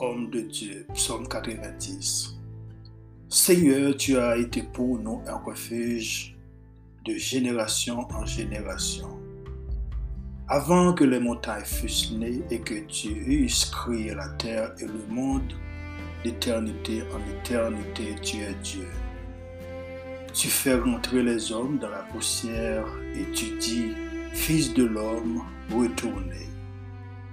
Homme 0.00 0.30
de 0.30 0.40
Dieu, 0.40 0.86
psaume 0.94 1.28
90. 1.28 2.34
Seigneur, 3.28 3.94
tu 3.96 4.16
as 4.16 4.38
été 4.38 4.62
pour 4.62 4.98
nous 4.98 5.20
un 5.26 5.36
refuge 5.36 6.34
de 7.04 7.14
génération 7.14 8.06
en 8.10 8.24
génération. 8.24 9.08
Avant 10.48 10.94
que 10.94 11.04
les 11.04 11.20
montagnes 11.20 11.64
fussent 11.64 12.12
nées 12.12 12.40
et 12.50 12.60
que 12.60 12.86
tu 12.86 13.08
eusses 13.08 13.66
créé 13.66 14.14
la 14.14 14.28
terre 14.38 14.72
et 14.80 14.86
le 14.86 15.06
monde, 15.10 15.52
d'éternité 16.24 17.02
en 17.12 17.38
éternité, 17.38 18.14
tu 18.22 18.38
es 18.38 18.54
Dieu. 18.62 18.88
Tu 20.32 20.48
fais 20.48 20.76
rentrer 20.76 21.22
les 21.22 21.52
hommes 21.52 21.78
dans 21.78 21.90
la 21.90 22.04
poussière 22.04 22.86
et 23.14 23.30
tu 23.32 23.58
dis, 23.58 23.92
Fils 24.32 24.72
de 24.72 24.84
l'homme, 24.84 25.42
retournez 25.70 26.46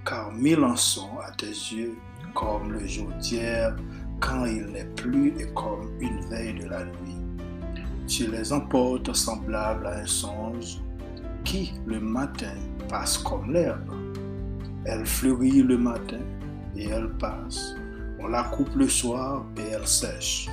car 0.05 0.31
mille 0.31 0.63
en 0.63 0.75
sont 0.75 1.17
à 1.19 1.31
tes 1.31 1.47
yeux 1.47 1.95
comme 2.33 2.71
le 2.71 2.85
jour 2.87 3.09
d'hier 3.19 3.75
quand 4.19 4.45
il 4.45 4.65
n'est 4.67 4.89
plus 4.95 5.33
et 5.39 5.47
comme 5.53 5.91
une 5.99 6.19
veille 6.29 6.53
de 6.53 6.65
la 6.67 6.85
nuit. 6.85 7.17
Tu 8.07 8.29
les 8.29 8.51
emportes 8.51 9.13
semblables 9.13 9.87
à 9.87 9.99
un 9.99 10.05
songe 10.05 10.79
qui 11.43 11.73
le 11.85 11.99
matin 11.99 12.55
passe 12.89 13.17
comme 13.17 13.51
l'herbe? 13.51 13.93
Elle 14.85 15.05
fleurit 15.05 15.61
le 15.61 15.77
matin 15.77 16.19
et 16.75 16.89
elle 16.89 17.09
passe. 17.17 17.75
On 18.19 18.27
la 18.27 18.43
coupe 18.43 18.75
le 18.75 18.87
soir 18.87 19.45
et 19.57 19.71
elle 19.73 19.87
sèche. 19.87 20.49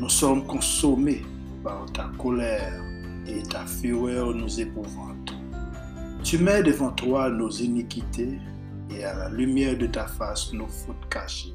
Nous 0.00 0.08
sommes 0.08 0.46
consommés 0.46 1.22
par 1.62 1.86
ta 1.92 2.10
colère 2.18 2.82
et 3.26 3.42
ta 3.42 3.64
fureur 3.66 4.34
nous 4.34 4.60
épouvante. 4.60 5.34
Tu 6.22 6.38
mets 6.38 6.62
devant 6.62 6.90
toi 6.90 7.30
nos 7.30 7.50
iniquités 7.50 8.38
et 8.90 9.04
à 9.04 9.14
la 9.14 9.28
lumière 9.28 9.76
de 9.76 9.86
ta 9.86 10.06
face 10.06 10.52
nos 10.52 10.68
fautes 10.68 11.08
cachées. 11.10 11.54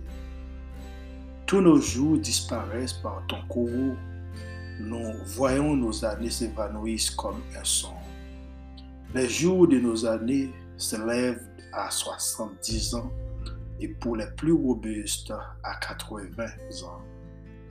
Tous 1.45 1.61
nos 1.61 1.79
jours 1.81 2.17
disparaissent 2.17 2.93
par 2.93 3.23
ton 3.27 3.41
courroux. 3.47 3.95
Nous 4.79 5.13
voyons 5.25 5.75
nos 5.75 6.05
années 6.05 6.29
s'évanouissent 6.29 7.11
comme 7.11 7.41
un 7.59 7.63
son. 7.63 7.93
Les 9.13 9.27
jours 9.27 9.67
de 9.67 9.79
nos 9.79 10.05
années 10.05 10.51
s'élèvent 10.77 11.47
à 11.73 11.89
70 11.89 12.95
ans 12.95 13.11
et 13.79 13.87
pour 13.87 14.15
les 14.15 14.27
plus 14.37 14.53
robustes 14.53 15.33
à 15.63 15.75
80 15.79 16.45
ans. 16.85 17.01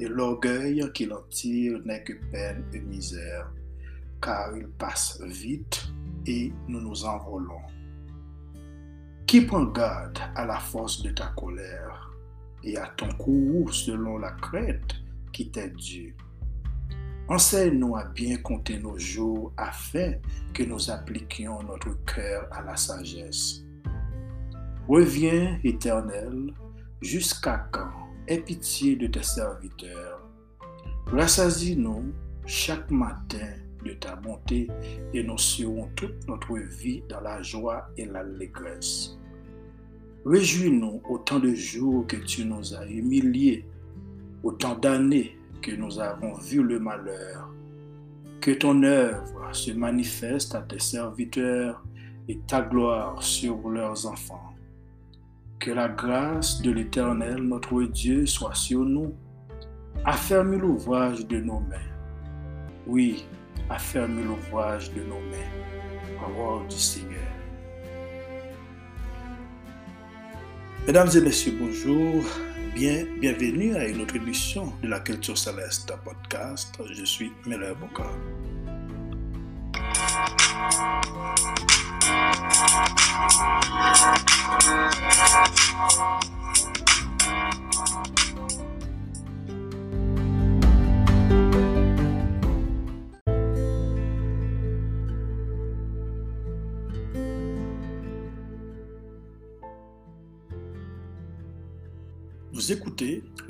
Et 0.00 0.08
l'orgueil 0.08 0.84
qu'il 0.92 1.12
en 1.12 1.22
tire 1.30 1.78
n'est 1.84 2.02
que 2.02 2.14
peine 2.30 2.64
et 2.72 2.80
misère, 2.80 3.50
car 4.20 4.56
il 4.56 4.68
passe 4.68 5.20
vite 5.22 5.88
et 6.26 6.52
nous 6.66 6.80
nous 6.80 7.04
envolons. 7.04 7.62
Qui 9.28 9.42
prend 9.42 9.64
garde 9.64 10.18
à 10.36 10.46
la 10.46 10.58
force 10.58 11.02
de 11.02 11.10
ta 11.10 11.26
colère 11.36 12.10
et 12.64 12.78
à 12.78 12.86
ton 12.96 13.10
courroux 13.10 13.70
selon 13.70 14.16
la 14.16 14.30
crainte 14.30 15.04
qui 15.34 15.50
t'est 15.50 15.68
due? 15.68 16.16
Enseigne-nous 17.28 17.94
à 17.94 18.04
bien 18.04 18.38
compter 18.38 18.78
nos 18.78 18.98
jours 18.98 19.52
afin 19.58 20.14
que 20.54 20.62
nous 20.62 20.90
appliquions 20.90 21.62
notre 21.62 21.92
cœur 22.06 22.48
à 22.50 22.62
la 22.62 22.74
sagesse. 22.74 23.64
Reviens, 24.88 25.60
Éternel, 25.62 26.54
jusqu'à 27.02 27.68
quand 27.70 27.92
Aie 28.28 28.40
pitié 28.40 28.96
de 28.96 29.08
tes 29.08 29.22
serviteurs. 29.22 30.22
Rassasie-nous 31.08 32.14
chaque 32.46 32.90
matin 32.90 33.56
de 33.84 33.92
ta 33.92 34.16
bonté 34.16 34.68
et 35.14 35.22
nous 35.22 35.38
serons 35.38 35.88
toute 35.96 36.26
notre 36.28 36.56
vie 36.56 37.02
dans 37.08 37.20
la 37.20 37.42
joie 37.42 37.88
et 37.96 38.04
l'allégresse. 38.04 39.18
Réjouis-nous 40.24 41.00
autant 41.08 41.38
de 41.38 41.54
jours 41.54 42.06
que 42.06 42.16
tu 42.16 42.44
nous 42.44 42.74
as 42.74 42.86
humiliés, 42.86 43.64
autant 44.42 44.76
d'années 44.76 45.38
que 45.62 45.72
nous 45.72 45.98
avons 45.98 46.34
vu 46.34 46.62
le 46.62 46.78
malheur. 46.78 47.48
Que 48.40 48.50
ton 48.52 48.82
œuvre 48.82 49.48
se 49.52 49.72
manifeste 49.72 50.54
à 50.54 50.62
tes 50.62 50.78
serviteurs 50.78 51.82
et 52.28 52.38
ta 52.46 52.62
gloire 52.62 53.22
sur 53.22 53.68
leurs 53.68 54.06
enfants. 54.06 54.54
Que 55.58 55.70
la 55.70 55.88
grâce 55.88 56.62
de 56.62 56.70
l'Éternel, 56.70 57.38
notre 57.38 57.82
Dieu, 57.82 58.26
soit 58.26 58.54
sur 58.54 58.80
nous. 58.80 59.14
Affermis 60.04 60.58
l'ouvrage 60.58 61.26
de 61.26 61.40
nos 61.40 61.60
mains. 61.60 61.76
Oui, 62.86 63.24
affermis 63.70 64.22
l'ouvrage 64.22 64.92
de 64.92 65.02
nos 65.02 65.20
mains. 65.20 66.18
Parole 66.20 66.66
du 66.68 66.76
Seigneur. 66.76 67.18
Mesdames 70.86 71.10
et 71.14 71.20
messieurs, 71.20 71.56
bonjour. 71.60 72.24
Bien, 72.74 73.04
bienvenue 73.20 73.74
à 73.76 73.86
une 73.86 74.00
autre 74.00 74.16
édition 74.16 74.72
de 74.82 74.88
la 74.88 75.00
Culture 75.00 75.36
Céleste 75.36 75.92
podcast. 76.04 76.78
Je 76.92 77.04
suis 77.04 77.32
Miller 77.46 77.74
Bokar. 77.76 78.12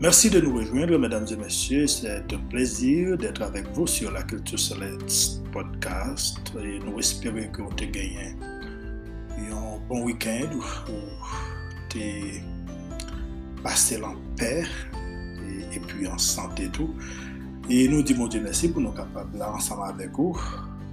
Merci 0.00 0.30
de 0.30 0.40
nous 0.40 0.56
rejoindre, 0.56 0.96
mesdames 0.98 1.26
et 1.30 1.36
messieurs. 1.36 1.86
C'est 1.86 2.32
un 2.32 2.38
plaisir 2.48 3.18
d'être 3.18 3.42
avec 3.42 3.66
vous 3.74 3.86
sur 3.86 4.10
la 4.12 4.22
Culture 4.22 4.58
Céleste 4.58 5.38
podcast 5.52 6.38
nous 6.84 6.98
espérons 6.98 7.48
que 7.52 7.62
vous 7.62 7.72
avez 7.72 7.88
gagné 7.88 8.36
un 9.50 9.78
bon 9.88 10.04
week-end 10.04 10.48
où 10.56 10.60
vous 10.60 11.98
avez 11.98 12.42
passé 13.62 14.00
en 14.02 14.14
paix 14.36 14.64
et, 15.48 15.76
et 15.76 15.80
puis 15.80 16.06
en 16.06 16.18
santé 16.18 16.68
tout. 16.68 16.94
E 17.68 17.86
nou 17.86 18.00
di 18.00 18.14
moun 18.16 18.30
di 18.32 18.38
mersi 18.40 18.70
pou 18.72 18.80
nou 18.80 18.96
kapab 18.96 19.34
la 19.36 19.50
ansama 19.52 19.90
avek 19.92 20.16
ou. 20.22 20.32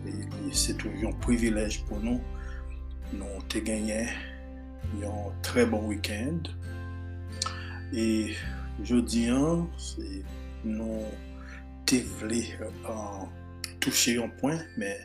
E 0.04 0.50
se 0.52 0.74
tou 0.76 0.92
yon 1.00 1.16
privilej 1.24 1.78
pou 1.88 2.02
nou. 2.04 2.20
Nou 3.16 3.40
te 3.48 3.62
genyen 3.64 4.12
yon 5.00 5.32
tre 5.46 5.64
bon 5.72 5.88
wikend. 5.88 6.52
E 7.96 8.36
jodi 8.84 9.24
an, 9.32 9.64
nou 10.68 11.00
te 11.88 12.04
vle 12.20 12.44
euh, 12.60 12.92
an 12.92 13.32
touche 13.80 14.20
yon 14.20 14.36
pwen, 14.44 14.60
men 14.76 15.00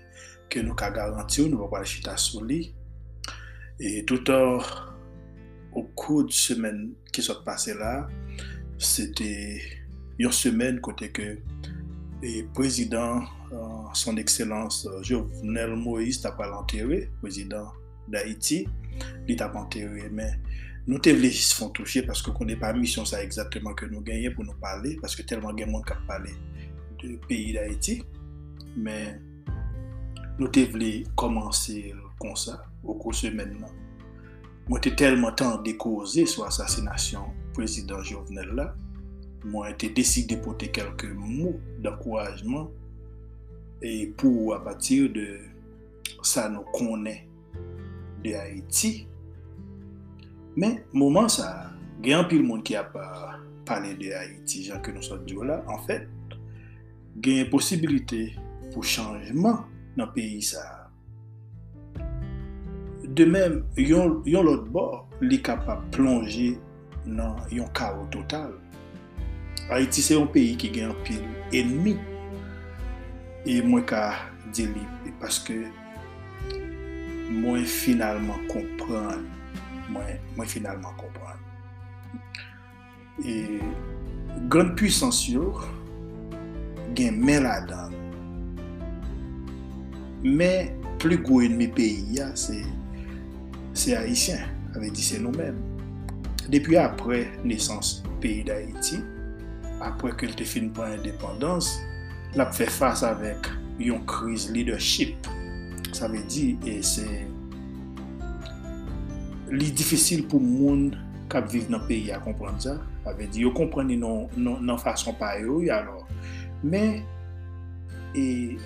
ke 0.51 0.67
nou 0.67 0.75
ka 0.75 0.91
garanti 0.91 1.45
ou 1.45 1.55
nou 1.55 1.71
pa 1.71 1.77
wale 1.79 1.87
chita 1.87 2.19
sou 2.19 2.43
li. 2.51 2.65
E 3.79 4.01
tout 4.11 4.35
an, 4.35 4.59
ou 5.71 5.87
kou 5.95 6.27
di 6.27 6.35
semen 6.35 6.89
ki 7.15 7.23
sot 7.23 7.47
pase 7.47 7.79
la, 7.79 8.01
se 8.75 9.13
te... 9.15 9.31
yon 10.21 10.35
semen 10.37 10.81
kote 10.85 11.09
ke 11.17 11.33
e 12.21 12.43
prezident 12.57 13.25
uh, 13.55 13.89
son 13.97 14.21
ekselans 14.21 14.83
uh, 14.85 14.99
Jovenel 15.07 15.73
Moïse 15.81 16.21
tap 16.21 16.41
al 16.45 16.53
anterre, 16.59 17.07
prezident 17.23 17.73
d'Haïti, 18.13 18.67
li 19.29 19.37
tap 19.41 19.57
anterre, 19.57 20.11
men 20.13 20.37
nou 20.85 21.01
te 21.01 21.15
vle 21.17 21.31
jis 21.33 21.55
fon 21.57 21.73
touche 21.77 22.03
paske 22.05 22.35
konen 22.37 22.61
pa 22.61 22.75
misyon 22.77 23.09
sa 23.09 23.23
exactement 23.25 23.77
ke 23.79 23.89
nou 23.89 24.05
genye 24.05 24.33
pou 24.35 24.45
nou 24.45 24.57
pale, 24.61 24.97
paske 25.01 25.25
telman 25.29 25.57
gen 25.57 25.73
moun 25.73 25.87
kap 25.89 26.03
pale 26.11 26.35
de 27.01 27.15
peyi 27.25 27.55
d'Haïti, 27.57 28.01
men 28.77 29.17
nou 30.37 30.51
te 30.53 30.67
vle 30.69 30.93
komanse 31.21 31.79
kon 32.21 32.37
sa, 32.37 32.59
ou 32.85 32.99
kon 33.01 33.17
semen 33.17 33.57
nan. 33.63 33.73
Mwen 34.69 34.85
te 34.85 34.93
telman 34.95 35.33
tan 35.39 35.65
dekoze 35.65 36.27
sou 36.29 36.45
asasinasyon 36.45 37.33
prezident 37.57 38.05
Jovenel 38.07 38.53
la, 38.59 38.69
mwen 39.45 39.77
te 39.81 39.89
deside 39.97 40.37
pote 40.45 40.69
kelke 40.75 41.09
mou 41.17 41.57
d'akouajman 41.83 42.69
e 43.81 44.11
pou 44.21 44.53
apatir 44.57 45.09
de 45.15 45.27
sa 46.27 46.49
nou 46.53 46.69
konen 46.75 47.23
de 48.21 48.35
Haiti 48.37 48.93
men, 50.61 50.81
mouman 50.93 51.31
sa 51.33 51.71
gen 52.05 52.27
pil 52.29 52.45
moun 52.45 52.65
ki 52.67 52.77
ap 52.77 52.97
pale 53.69 53.95
de 54.01 54.13
Haiti, 54.13 54.67
jan 54.69 54.83
ke 54.85 54.93
nou 54.93 55.05
sa 55.05 55.17
diyo 55.25 55.47
la 55.47 55.61
an 55.71 55.81
fèt, 55.87 56.37
gen 57.23 57.49
posibilite 57.53 58.27
pou 58.71 58.85
chanjman 58.85 59.63
nan 59.97 60.13
peyi 60.15 60.43
sa 60.45 60.65
de 63.11 63.25
men, 63.27 63.63
yon, 63.81 64.21
yon 64.29 64.47
lot 64.47 64.69
bo 64.71 64.85
li 65.25 65.41
kapap 65.43 65.83
plonje 65.95 66.53
nan 67.09 67.41
yon 67.51 67.71
kao 67.75 68.05
total. 68.15 68.60
Haiti 69.71 70.03
se 70.03 70.17
yon 70.17 70.27
peyi 70.35 70.57
ki 70.59 70.73
gen 70.75 70.91
apil 70.91 71.21
enmi. 71.55 71.95
E 73.47 73.61
mwen 73.63 73.85
ka 73.87 74.03
deli. 74.57 74.83
E 75.07 75.13
paske 75.21 75.55
mwen 77.31 77.63
finalman 77.71 78.49
kompran. 78.51 79.23
Mwen, 79.95 80.19
mwen 80.35 80.51
finalman 80.51 80.97
kompran. 80.99 81.39
E 83.23 83.61
gran 84.51 84.75
pwisans 84.75 85.23
yo 85.31 85.53
gen 86.99 87.23
men 87.23 87.47
la 87.47 87.61
dan. 87.71 87.95
Men 90.27 90.83
pli 90.99 91.21
gwo 91.23 91.45
enmi 91.47 91.71
peyi 91.79 92.19
ya 92.19 92.33
se 92.35 92.59
se 93.79 93.95
Haitien. 93.95 94.43
Ave 94.75 94.91
di 94.91 95.07
se 95.07 95.23
nou 95.23 95.31
men. 95.39 95.63
Depi 96.51 96.75
apre 96.83 97.23
nesans 97.47 98.01
peyi 98.19 98.43
da 98.51 98.59
Haiti 98.59 98.99
apre 99.85 100.12
ke 100.19 100.29
l 100.29 100.35
te 100.38 100.47
fin 100.49 100.71
pou 100.75 100.87
indépendance, 100.87 101.79
l 102.37 102.43
ap 102.44 102.55
fè 102.56 102.69
fass 102.71 103.05
avèk 103.06 103.50
yon 103.82 104.03
kriz 104.09 104.49
leadership. 104.53 105.29
Sa 105.97 106.09
vè 106.11 106.23
di, 106.31 106.53
e 106.69 106.79
se 106.87 107.06
li 109.50 109.71
difisil 109.75 110.27
pou 110.31 110.43
moun 110.43 110.91
kap 111.31 111.49
viv 111.50 111.71
nan 111.73 111.82
peyi 111.88 112.12
a 112.15 112.21
kompran 112.23 112.61
sa. 112.62 112.77
Sa 113.05 113.15
vè 113.17 113.29
di, 113.31 113.44
yo 113.47 113.55
kompran 113.56 113.91
non, 113.94 114.29
nan, 114.37 114.44
nan, 114.44 114.69
nan 114.73 114.82
fason 114.82 115.17
pa 115.19 115.32
yo, 115.41 115.61
yalò. 115.67 116.05
Men, 116.62 117.00
e 118.15 118.59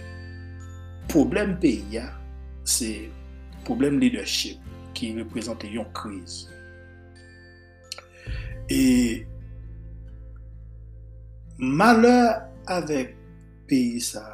problem 1.13 1.57
peyi 1.63 2.01
a, 2.03 2.09
se 2.65 3.11
problem 3.65 4.01
leadership 4.01 4.61
ki 4.97 5.15
reprezentè 5.21 5.71
yon 5.73 5.89
kriz. 5.97 6.45
E 8.73 9.25
maleur 11.59 12.43
avèk 12.67 13.15
peyi 13.69 14.01
sa 14.01 14.25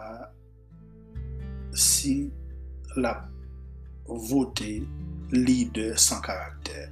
si 1.75 2.31
la 2.97 3.29
vote 4.07 4.83
lider 5.31 5.99
san 5.99 6.21
karakter. 6.23 6.91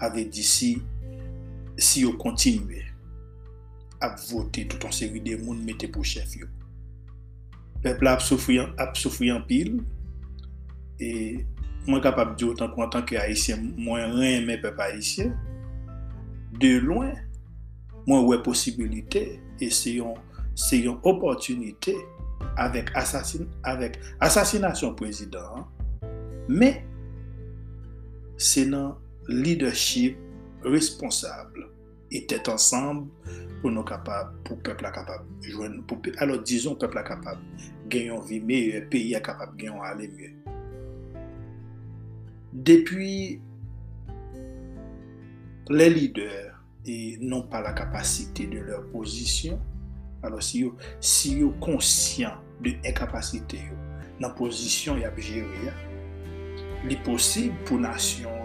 Ave 0.00 0.24
di 0.24 0.42
si, 0.42 0.74
si 1.76 2.02
yo 2.06 2.16
kontinue 2.18 2.82
ap 4.00 4.16
vote 4.30 4.64
tout 4.64 4.86
an 4.88 4.94
seri 4.96 5.20
de 5.20 5.36
moun 5.36 5.60
mette 5.64 5.90
pou 5.92 6.04
chef 6.04 6.34
yo. 6.38 6.48
Pepla 7.84 8.16
ap 8.16 8.24
soufri 8.24 9.30
an 9.32 9.44
pil 9.48 9.76
e 11.00 11.10
mwen 11.86 12.02
kapap 12.04 12.32
di 12.38 12.48
otan 12.48 12.72
kon 12.72 12.90
tan 12.92 13.04
ki 13.08 13.18
Haitien 13.20 13.62
mwen 13.76 14.16
renmen 14.16 14.60
pep 14.64 14.80
Haitien 14.80 15.34
de 16.60 16.74
loin 16.80 17.12
mwen 18.08 18.24
wè 18.26 18.40
posibilite 18.44 19.22
e 19.62 19.70
se 19.74 19.96
yon, 19.98 20.16
se 20.58 20.80
yon 20.84 21.00
opotunite 21.06 21.94
avèk 22.60 22.92
asasin, 22.98 23.46
asasinasyon 24.22 24.96
prezident, 24.98 25.68
mè 26.48 26.72
se 28.40 28.64
nan 28.68 28.96
leadership 29.28 30.18
responsable 30.64 31.68
et 32.10 32.26
tèt 32.30 32.48
ansamb 32.50 33.06
pou 33.60 33.70
nou 33.72 33.84
kapab, 33.86 34.32
pou 34.46 34.56
pepl 34.64 34.88
a 34.88 34.92
kapab 34.94 35.26
jwen, 35.44 35.80
pou 35.86 36.00
pepl, 36.00 36.16
alò 36.24 36.38
dizon 36.40 36.78
pepl 36.80 37.02
a 37.02 37.04
kapab 37.06 37.42
genyon 37.92 38.24
vi 38.28 38.40
meye, 38.44 38.80
peyi 38.90 39.14
a 39.18 39.22
kapab 39.24 39.52
genyon 39.60 39.84
ale 39.84 40.08
mye. 40.14 40.32
Depi 42.50 43.38
le 45.70 45.86
lider 45.92 46.50
et 46.86 47.18
non 47.20 47.42
par 47.42 47.62
la 47.62 47.72
capacité 47.72 48.46
de 48.46 48.58
leur 48.58 48.86
position. 48.88 49.60
Alors 50.22 50.42
si 50.42 50.60
yo, 50.60 50.76
si 51.00 51.38
yo 51.38 51.50
conscient 51.60 52.34
de 52.60 52.74
incapacité 52.84 53.62
yo, 53.70 53.76
nan 54.20 54.34
posisyon 54.36 55.00
yap 55.00 55.16
jere 55.16 55.64
ya, 55.64 55.72
li 56.84 56.98
posib 57.06 57.56
pou 57.64 57.80
nasyon 57.80 58.36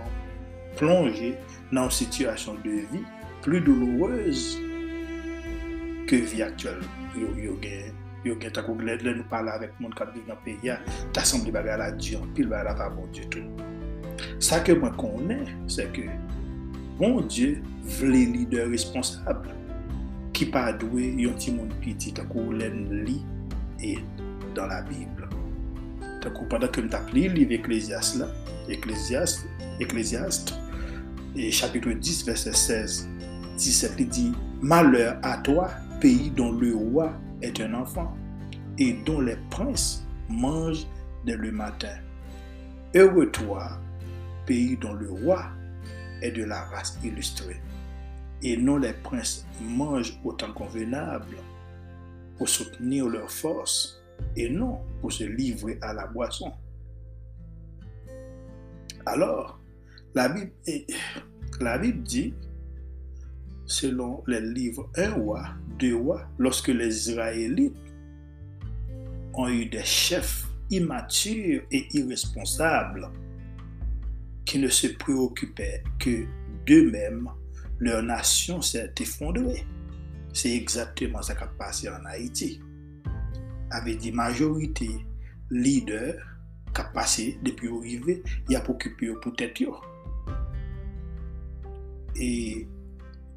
plonje 0.80 1.34
nan 1.76 1.92
situasyon 1.92 2.62
de 2.64 2.80
vi 2.94 3.04
plu 3.44 3.60
douloureuse 3.60 4.56
ke 6.08 6.22
vi 6.31 6.44
aktuel 6.46 6.80
yo, 7.20 7.31
yo 7.36 7.60
gen. 7.64 7.92
Yo 8.26 8.34
gen 8.42 8.56
tako 8.58 8.74
gled 8.80 9.04
le 9.06 9.12
nou 9.20 9.30
pala 9.30 9.54
avèk 9.60 9.76
moun 9.78 9.94
kap 9.94 10.10
viv 10.16 10.26
nan 10.26 10.40
peyi 10.42 10.72
ya, 10.72 10.80
ta 11.14 11.22
sanble 11.28 11.52
bagay 11.54 11.78
la 11.78 11.92
diyan, 11.94 12.24
pil 12.34 12.48
bagay 12.50 12.72
la 12.72 12.74
pa 12.80 12.88
bon 12.90 13.06
diyo 13.14 13.28
tou. 13.30 13.68
Sa 14.42 14.64
ke 14.66 14.74
mwen 14.80 14.96
konen, 14.98 15.44
se 15.70 15.86
ke 15.94 16.08
bon 17.00 17.21
Dieu 17.21 17.62
vle 18.00 18.25
leader 18.33 18.69
responsable 18.71 19.53
ki 20.36 20.50
pa 20.51 20.69
dwe 20.75 21.13
yon 21.24 21.38
ti 21.39 21.53
moun 21.56 21.71
piti 21.83 22.12
takou 22.15 22.56
lè 22.56 22.69
li 23.06 23.21
et 23.83 24.00
dans 24.56 24.68
la 24.68 24.81
Bible. 24.81 25.30
Takou 26.24 26.47
padan 26.50 26.71
ke 26.74 26.81
m 26.83 26.89
tap 26.92 27.12
li, 27.13 27.27
liv 27.30 27.51
Ecclesiastes 27.53 28.19
la, 28.19 28.30
Ecclesiastes, 28.71 29.45
Ecclesiastes, 29.80 30.56
et 31.36 31.51
chapitre 31.51 31.92
10, 31.92 32.25
verset 32.25 32.54
16, 32.54 33.09
17, 33.57 33.94
il 33.99 34.09
dit, 34.09 34.31
Malheur 34.61 35.18
à 35.21 35.37
toi, 35.37 35.69
pays 35.99 36.31
dont 36.31 36.52
le 36.52 36.75
roi 36.75 37.14
est 37.42 37.59
un 37.59 37.73
enfant 37.73 38.16
et 38.78 38.94
dont 39.06 39.21
les 39.21 39.37
princes 39.49 40.06
mangent 40.30 40.87
dès 41.25 41.35
le 41.35 41.52
matin. 41.52 41.95
Heureux 42.95 43.30
toi, 43.31 43.69
pays 44.45 44.78
dont 44.78 44.94
le 44.94 45.11
roi 45.11 45.45
de 46.32 46.44
la 46.44 46.64
race 46.66 46.98
illustrée 47.04 47.62
et 48.42 48.58
non 48.58 48.78
les 48.78 48.94
princes 48.94 49.46
mangent 49.62 50.20
autant 50.24 50.52
convenable 50.54 51.38
pour 52.38 52.50
soutenir 52.50 53.08
leur 53.08 53.32
force 53.32 54.02
et 54.36 54.50
non 54.50 54.80
pour 55.02 55.12
se 55.12 55.24
livrer 55.24 55.78
à 55.82 55.94
la 55.94 56.08
boisson. 56.08 56.54
Alors, 59.06 59.60
la 60.14 60.30
Bible, 60.30 60.52
la 61.60 61.78
Bible 61.78 62.04
dit 62.04 62.34
selon 63.66 64.24
les 64.28 64.42
livres 64.42 64.90
1 64.96 65.14
roi, 65.14 65.44
2 65.80 65.96
rois, 65.96 66.28
lorsque 66.38 66.68
les 66.68 67.10
Israélites 67.10 67.76
ont 69.34 69.50
eu 69.50 69.66
des 69.66 69.84
chefs 69.84 70.48
immatures 70.70 71.64
et 71.72 71.88
irresponsables 71.94 73.10
qui 74.45 74.59
ne 74.59 74.68
se 74.68 74.87
préoccupaient 74.87 75.83
que 75.99 76.25
d'eux-mêmes, 76.66 77.30
leur 77.80 78.04
nation 78.04 78.61
s'est 78.61 78.94
effondrée. 78.99 79.66
C'est 80.33 80.56
exactement 80.56 81.21
ce 81.21 81.33
qui 81.33 81.44
a 81.44 81.47
passé 81.47 81.90
en 81.90 82.06
Haïti. 82.06 82.61
Avec 83.71 83.99
des 83.99 84.11
majorités 84.11 85.06
leaders 85.49 86.21
qui 86.73 86.81
ont 86.81 86.94
passé 86.94 87.40
depuis 87.44 87.69
arrivée, 87.69 88.23
ils 88.49 88.56
a 88.56 88.69
occupé 88.69 89.11
pour 89.21 89.35
tête. 89.35 89.61
Et 92.18 92.68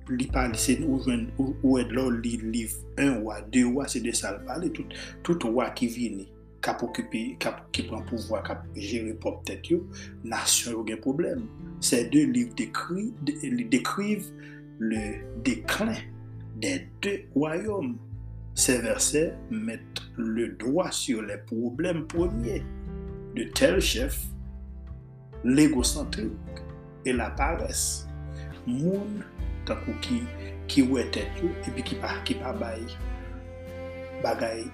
li 0.08 0.26
pale 0.32 0.56
se 0.58 0.76
nou 0.80 0.98
jwen 1.02 1.26
ou 1.38 1.76
ed 1.80 1.92
lor 1.94 2.12
li 2.14 2.36
liv 2.40 2.74
un 3.00 3.18
wwa, 3.20 3.40
de 3.52 3.64
wwa, 3.66 3.88
se 3.90 4.00
de 4.04 4.12
sal 4.16 4.40
pale, 4.46 4.70
tout, 4.72 4.96
tout 5.24 5.48
wa 5.52 5.68
ki 5.76 5.88
vini. 5.92 6.28
kap 6.68 6.82
okipi, 6.84 7.22
kap 7.40 7.62
ki 7.72 7.86
pran 7.88 8.04
pouvoi, 8.08 8.42
kap 8.44 8.66
jere 8.76 9.14
pop 9.22 9.40
tet 9.48 9.70
yo, 9.72 9.80
nasyon 10.28 10.76
yo 10.76 10.84
gen 10.90 11.00
problem. 11.04 11.46
Se 11.80 12.02
de 12.12 12.26
liv 12.28 12.52
dekri, 12.58 13.08
de, 13.24 13.64
dekriv 13.72 14.28
le 14.78 15.00
deklin 15.46 15.96
de 16.60 16.74
de 17.02 17.14
wayom. 17.34 17.96
Se 18.58 18.74
verse 18.82 19.30
met 19.50 20.02
le 20.18 20.48
doa 20.58 20.90
sur 20.90 21.22
le 21.22 21.38
problem 21.46 22.06
premier 22.06 22.62
de 23.36 23.44
tel 23.54 23.80
chef 23.80 24.18
l'egocentrik 25.44 26.64
e 27.06 27.14
la 27.14 27.30
pares. 27.38 28.08
Moun 28.66 29.22
takou 29.68 29.94
ki, 30.04 30.24
ki 30.68 30.84
wè 30.90 31.06
tet 31.14 31.38
yo 31.40 31.52
epi 31.70 31.86
ki 31.86 32.00
pa, 32.02 32.18
ki 32.26 32.36
pa 32.42 32.52
bay 32.58 32.82
bagay 34.24 34.66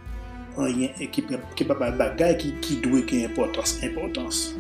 anyen 0.61 0.95
e 1.01 1.09
ki 1.11 1.23
pa 1.67 1.75
bay 1.75 1.93
bagay 1.99 2.37
ki, 2.39 2.55
ki 2.63 2.81
dwe 2.85 3.03
ki 3.07 3.25
importans, 3.25 3.79
importans. 3.83 4.55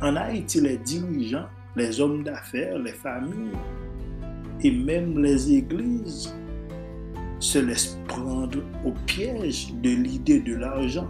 An 0.00 0.16
Haiti, 0.16 0.60
le 0.60 0.76
dirijan, 0.76 1.48
les 1.76 2.00
om 2.00 2.22
d'affer, 2.24 2.78
les 2.80 2.96
fami, 2.96 3.50
e 4.64 4.70
menm 4.70 5.18
les 5.22 5.50
églises 5.52 6.30
se 7.40 7.58
laissent 7.58 7.98
prendre 8.06 8.58
au 8.84 8.92
piège 9.06 9.72
de 9.82 9.90
l'idée 9.90 10.40
de 10.40 10.56
l'argent. 10.56 11.08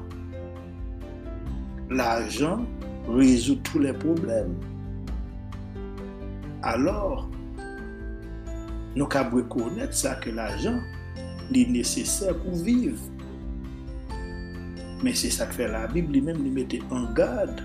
L'argent 1.90 2.64
résout 3.08 3.58
tous 3.64 3.80
les 3.80 3.92
problèmes. 3.92 4.54
Alors, 6.62 7.28
nous 8.94 9.08
avons 9.12 9.36
reconnaître 9.36 9.94
ça 9.94 10.14
que 10.16 10.30
l'argent 10.30 10.78
est 11.54 11.68
nécessaire 11.68 12.36
pour 12.36 12.54
vivre. 12.54 12.98
Mais 15.02 15.14
c'est 15.14 15.30
ça 15.30 15.46
que 15.46 15.54
fait 15.54 15.68
la 15.68 15.86
Bible 15.86 16.12
lui-même, 16.12 16.42
lui 16.42 16.50
mettait 16.50 16.82
en 16.90 17.10
garde 17.12 17.62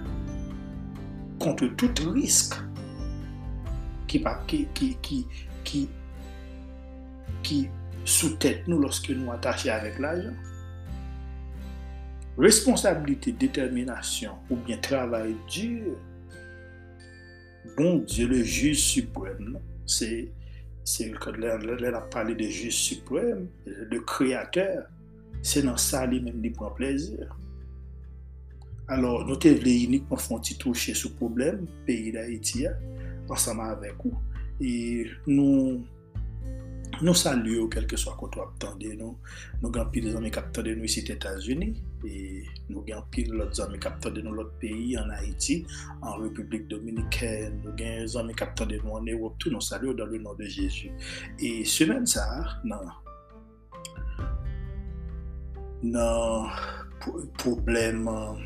contre 1.39 1.67
tout 1.67 1.91
risque 2.11 2.55
qui, 7.43 7.69
sous 8.05 8.35
tête 8.37 8.67
nous 8.67 8.79
lorsque 8.79 9.09
nous 9.09 9.31
attachons 9.31 9.69
avec 9.69 9.99
l'argent. 9.99 10.33
Responsabilité, 12.37 13.31
détermination 13.31 14.33
ou 14.49 14.55
bien 14.55 14.77
travail 14.77 15.35
dur. 15.49 15.97
Bon 17.77 17.97
Dieu, 17.97 18.27
le 18.27 18.43
juge 18.43 18.79
suprême, 18.79 19.59
c'est 19.85 20.31
c'est 20.83 21.09
quand 21.19 21.33
a 21.41 22.01
parlé 22.01 22.35
de 22.35 22.43
juge 22.43 22.75
suprême, 22.75 23.47
le 23.65 23.99
créateur, 24.01 24.87
se 25.45 25.61
nan 25.65 25.77
sa 25.81 26.03
li 26.09 26.21
menm 26.23 26.41
li 26.43 26.51
pran 26.53 26.73
plezir. 26.77 27.29
Alors, 28.91 29.23
nou 29.25 29.37
te 29.41 29.49
vle 29.57 29.73
unikman 29.87 30.21
fon 30.21 30.41
ti 30.45 30.57
touche 30.61 30.93
sou 30.97 31.13
problem, 31.17 31.63
peyi 31.87 32.13
da 32.13 32.25
iti 32.29 32.65
ya, 32.65 32.75
ansama 33.33 33.71
avek 33.73 34.05
ou. 34.05 34.17
E 34.61 35.05
nou, 35.25 35.79
nou 37.01 37.17
salye 37.17 37.57
ou 37.59 37.69
kelke 37.71 37.97
swa 37.99 38.13
kontou 38.19 38.43
ap 38.45 38.53
tande 38.61 38.91
nou. 38.97 39.17
Nou 39.63 39.73
gen 39.73 39.89
pil 39.93 40.11
zami 40.13 40.29
kap 40.33 40.51
tande 40.55 40.75
nou 40.77 40.87
isi 40.87 41.01
t'Etats-Unis. 41.07 41.81
E 42.05 42.19
nou 42.69 42.85
gen 42.85 43.01
pil 43.13 43.33
lot 43.37 43.57
zami 43.57 43.81
kap 43.81 43.97
tande 44.05 44.21
nou 44.25 44.37
lot 44.37 44.53
peyi 44.61 44.93
an 45.01 45.09
Haiti, 45.13 45.63
an 46.01 46.21
Republik 46.21 46.69
Dominikèn. 46.71 47.57
Nou 47.65 47.73
gen 47.79 48.05
zami 48.11 48.37
kap 48.37 48.53
tande 48.59 48.77
nou 48.83 48.99
an 48.99 49.09
Europe, 49.09 49.41
tout 49.41 49.53
nou 49.53 49.65
salye 49.65 49.89
ou 49.89 49.97
dan 49.97 50.13
le 50.13 50.21
nan 50.21 50.37
de 50.41 50.49
Jésus. 50.49 50.93
E 51.41 51.57
semen 51.69 52.05
sa, 52.09 52.27
nan... 52.65 52.93
nan 55.93 56.49
problem 57.37 58.09
euh, 58.09 58.41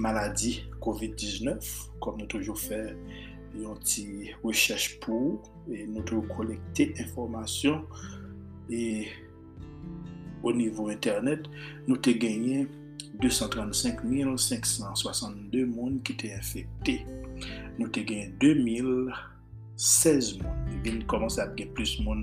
maladi 0.00 0.62
COVID-19, 0.80 1.60
kom 2.00 2.16
nou 2.20 2.28
toujou 2.30 2.56
fè 2.56 2.94
yon 3.60 3.76
ti 3.84 4.30
rechèche 4.44 4.98
pou, 5.02 5.40
e 5.68 5.86
nou 5.90 6.02
toujou 6.06 6.28
kolekte 6.32 6.84
informasyon, 7.02 7.78
e 8.72 9.04
o 10.40 10.52
nivou 10.56 10.90
internet, 10.92 11.40
nou 11.86 11.96
te 12.00 12.12
genye 12.16 12.66
235.562 13.20 15.66
moun 15.68 16.00
ki 16.06 16.14
te 16.20 16.28
infekte. 16.36 16.94
Nou 17.76 17.88
te 17.92 18.00
genye 18.06 18.28
2016 18.40 20.38
moun. 20.40 20.56
E 20.70 20.72
vin 20.86 20.98
komanse 21.10 21.38
ap 21.42 21.52
gen 21.58 21.70
plus 21.76 21.92
moun, 22.04 22.20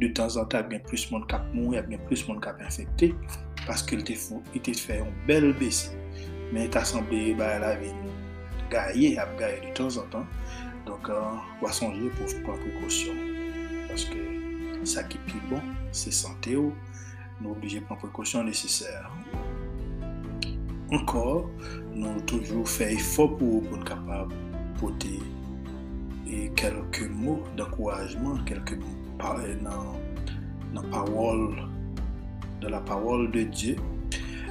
de 0.00 0.06
tan 0.16 0.28
zan 0.32 0.46
ta 0.48 0.56
ap 0.64 0.68
gen 0.72 0.82
plus 0.88 1.04
moun 1.12 1.24
kap 1.28 1.44
moun, 1.52 1.76
ap 1.76 1.86
gen 1.92 2.02
plus 2.08 2.22
moun 2.28 2.40
kap 2.44 2.56
infekte. 2.64 3.06
paske 3.68 3.98
l 3.98 4.04
te 4.08 4.16
fou, 4.18 4.42
l 4.56 4.62
te 4.64 4.74
fè 4.74 4.98
yon 5.02 5.12
bel 5.28 5.52
besi. 5.60 5.92
Men 6.52 6.70
ta 6.72 6.84
sanble 6.88 7.34
ba 7.38 7.54
la 7.62 7.74
vin 7.80 7.96
gaye, 8.72 9.14
ap 9.20 9.34
gaye 9.40 9.60
de 9.66 9.72
ton 9.76 9.92
zan 9.92 10.08
tan. 10.12 10.26
Donk 10.88 11.10
an, 11.12 11.42
wasonje 11.62 12.08
pou 12.16 12.30
fpon 12.32 12.60
prekosyon. 12.64 13.18
Paske 13.90 14.24
sa 14.88 15.04
ki 15.10 15.20
pi 15.26 15.40
bon, 15.50 15.64
se 15.92 16.12
sante 16.14 16.56
ou, 16.56 16.72
nou 17.42 17.52
oblije 17.52 17.82
pon 17.88 18.00
prekosyon 18.00 18.48
neseser. 18.48 19.08
Ankor, 20.96 21.50
nou 21.92 22.22
toujou 22.30 22.64
fè 22.64 22.94
ifo 22.96 23.28
pou 23.36 23.60
pou 23.66 23.76
n 23.76 23.84
kapab 23.88 24.32
pote 24.80 25.18
e 26.28 26.46
kelke 26.56 27.08
mou 27.12 27.44
d'ankourajman, 27.58 28.40
kelke 28.48 28.78
mou 28.80 28.94
nan, 29.60 29.98
nan 30.72 30.84
parol 30.92 31.50
de 32.60 32.68
la 32.68 32.80
parole 32.80 33.30
de 33.30 33.42
Dieu. 33.42 33.76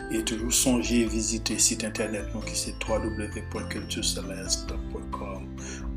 Et 0.10 0.24
toujours 0.24 0.54
songer 0.54 1.06
visiter 1.06 1.60
site 1.60 1.84
internet 1.84 2.28
qui 2.46 2.56
c'est 2.56 2.76
www.cultureceleste.com 2.88 5.46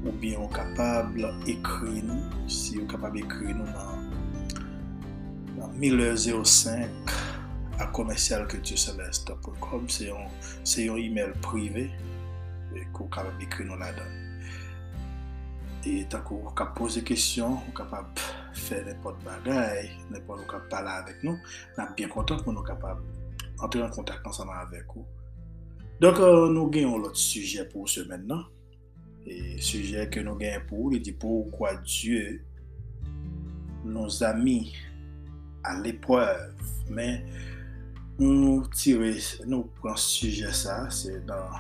ou 0.05 0.11
bien 0.11 0.41
capable 0.53 1.33
d'écrire 1.45 2.03
nous. 2.05 2.25
Si 2.49 2.77
vous 2.77 2.87
capable 2.87 3.21
d'écrire 3.21 3.55
nous 3.55 3.67
dans, 3.67 4.01
dans 5.61 5.69
1005 5.75 6.89
à 7.79 7.87
commercialcultureceleste.com 7.87 9.85
c'est 9.89 10.11
un, 10.11 10.27
c'est 10.65 10.89
un 10.89 10.97
email 10.97 11.31
privé 11.41 11.93
que 12.93 12.99
vous 12.99 13.05
capable 13.05 13.39
d'écrire 13.39 13.69
nous 13.69 13.79
là-dedans. 13.79 14.03
Et 15.87 16.05
tant 16.09 16.21
que 16.21 16.35
vous 16.35 16.51
poser 16.51 16.75
poser 16.75 17.05
questions, 17.05 17.55
vous 17.55 17.73
capable 17.73 18.09
faire 18.53 18.85
n'importe 18.87 19.23
bagaille, 19.25 19.91
n'importe 20.11 20.47
quoi 20.47 20.61
parler 20.69 20.91
avec 20.91 21.23
nous, 21.23 21.33
nous 21.33 21.39
sommes 21.77 21.95
bien 21.97 22.09
contents 22.09 22.39
pour 22.43 22.53
nous 22.53 22.63
capables 22.63 23.03
entrer 23.63 23.83
en 23.83 23.91
contact 23.91 24.27
ensemble 24.27 24.53
avec 24.55 24.85
vous. 24.95 25.07
Donc, 26.01 26.19
euh, 26.19 26.49
nous 26.49 26.71
avons 26.75 26.99
l'autre 26.99 27.17
sujet 27.17 27.69
pour 27.69 27.89
ce 27.89 28.01
maintenant. 28.01 28.45
Et 29.27 29.57
le 29.57 29.61
sujet 29.61 30.09
que 30.09 30.21
nous 30.21 30.33
avons 30.33 30.67
pour, 30.67 30.93
il 30.93 31.03
dit 31.03 31.13
pourquoi 31.13 31.77
Dieu 31.77 32.43
nous 33.85 34.23
a 34.23 34.33
mis 34.33 34.75
à 35.63 35.79
l'épreuve? 35.81 36.55
Mais 36.89 37.25
nous 38.19 38.67
tirons, 38.75 39.15
nous 39.47 39.65
prenons 39.65 39.97
ce 39.97 40.09
sujet 40.09 40.53
ça, 40.53 40.89
c'est 40.91 41.25
dans 41.27 41.51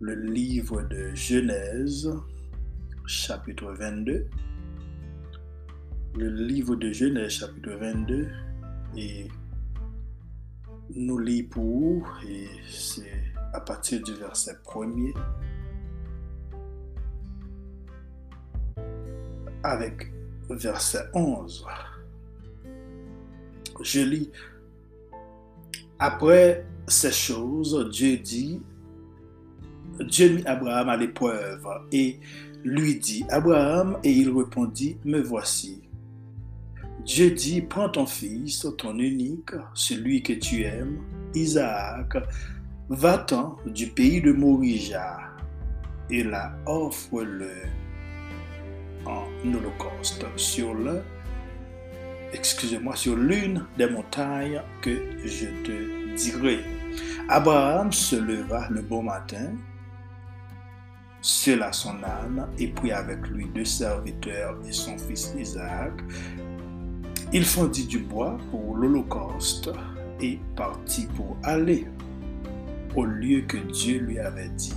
le 0.00 0.14
livre 0.14 0.82
de 0.82 1.14
Genèse, 1.14 2.10
chapitre 3.06 3.72
22. 3.72 4.26
Le 6.16 6.28
livre 6.28 6.74
de 6.74 6.92
Genèse, 6.92 7.30
chapitre 7.30 7.70
22, 7.70 8.28
et 8.96 9.28
nous 10.96 11.18
lisons 11.18 11.48
pour 11.48 12.08
et 12.28 12.48
c'est 12.68 13.22
à 13.52 13.60
partir 13.60 14.02
du 14.02 14.14
verset 14.14 14.56
premier 14.64 15.14
avec 19.62 20.12
verset 20.48 21.04
11. 21.14 21.64
Je 23.80 24.00
lis, 24.00 24.30
après 26.00 26.66
ces 26.88 27.12
choses, 27.12 27.88
Dieu 27.90 28.16
dit, 28.16 28.60
Dieu 30.00 30.34
mit 30.34 30.44
Abraham 30.44 30.88
à 30.88 30.96
l'épreuve 30.96 31.66
et 31.92 32.18
lui 32.64 32.98
dit, 32.98 33.24
Abraham, 33.30 33.98
et 34.02 34.10
il 34.10 34.36
répondit, 34.36 34.98
me 35.04 35.20
voici. 35.20 35.82
Dieu 37.04 37.30
dit, 37.30 37.62
prends 37.62 37.88
ton 37.88 38.06
fils, 38.06 38.66
ton 38.76 38.98
unique, 38.98 39.52
celui 39.74 40.22
que 40.22 40.34
tu 40.34 40.62
aimes, 40.64 40.98
Isaac, 41.34 42.16
va-t'en 42.88 43.56
du 43.66 43.86
pays 43.86 44.20
de 44.20 44.32
Morija 44.32 45.18
et 46.10 46.24
la 46.24 46.52
offre-le 46.66 47.52
en 49.06 49.24
holocauste 49.48 50.26
sur 50.36 50.74
le, 50.74 51.02
excusez-moi, 52.32 52.96
sur 52.96 53.16
l'une 53.16 53.64
des 53.78 53.88
montagnes 53.88 54.60
que 54.82 54.90
je 55.24 55.46
te 55.64 56.14
dirai. 56.16 56.60
Abraham 57.28 57.92
se 57.92 58.16
leva 58.16 58.68
le 58.70 58.82
bon 58.82 59.04
matin, 59.04 59.52
cela 61.22 61.72
son 61.72 62.02
âne, 62.02 62.46
et 62.58 62.68
prit 62.68 62.92
avec 62.92 63.26
lui 63.28 63.46
deux 63.54 63.64
serviteurs 63.64 64.56
et 64.66 64.72
son 64.72 64.98
fils 64.98 65.34
Isaac, 65.38 65.92
il 67.32 67.44
fondit 67.44 67.86
du 67.86 68.00
bois 68.00 68.36
pour 68.50 68.76
l'Holocauste 68.76 69.70
et 70.20 70.38
partit 70.56 71.06
pour 71.16 71.36
aller 71.44 71.86
au 72.96 73.04
lieu 73.04 73.42
que 73.42 73.56
Dieu 73.56 74.00
lui 74.00 74.18
avait 74.18 74.48
dit. 74.50 74.74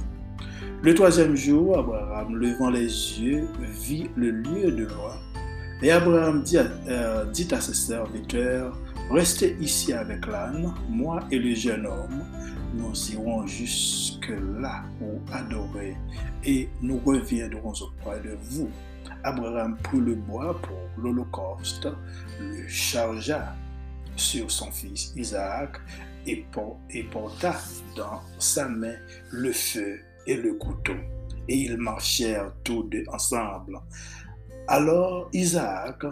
Le 0.83 0.93
troisième 0.93 1.35
jour, 1.35 1.79
Abraham, 1.79 2.35
levant 2.35 2.69
les 2.69 2.83
yeux, 3.19 3.47
vit 3.59 4.09
le 4.15 4.31
lieu 4.31 4.71
de 4.71 4.83
loin. 4.83 5.15
Et 5.81 5.91
Abraham 5.91 6.43
dit 6.43 6.57
à, 6.57 6.67
euh, 6.87 7.25
dit 7.25 7.47
à 7.51 7.59
ses 7.59 7.73
serviteurs, 7.73 8.77
Restez 9.09 9.57
ici 9.59 9.93
avec 9.93 10.25
l'âne, 10.27 10.73
moi 10.89 11.19
et 11.29 11.39
le 11.39 11.53
jeune 11.55 11.85
homme, 11.85 12.23
nous 12.75 12.93
irons 13.11 13.45
jusque 13.45 14.31
là 14.59 14.83
pour 14.97 15.21
adorer, 15.35 15.95
et 16.45 16.69
nous 16.81 16.99
reviendrons 17.05 17.73
auprès 17.81 18.19
de 18.21 18.37
vous. 18.49 18.69
Abraham 19.23 19.77
prit 19.77 19.99
le 19.99 20.15
bois 20.15 20.59
pour 20.61 20.77
l'Holocauste, 20.97 21.87
le 22.39 22.67
chargea 22.67 23.55
sur 24.15 24.51
son 24.51 24.71
fils 24.71 25.13
Isaac 25.15 25.77
et, 26.25 26.45
porta 27.11 27.55
dans 27.95 28.21
sa 28.39 28.67
main 28.67 28.95
le 29.31 29.51
feu 29.51 29.99
et 30.27 30.35
le 30.35 30.53
couteau. 30.53 30.95
Et 31.47 31.57
ils 31.57 31.77
marchèrent 31.77 32.53
tous 32.63 32.83
deux 32.83 33.03
ensemble. 33.11 33.79
Alors 34.67 35.29
Isaac 35.33 36.05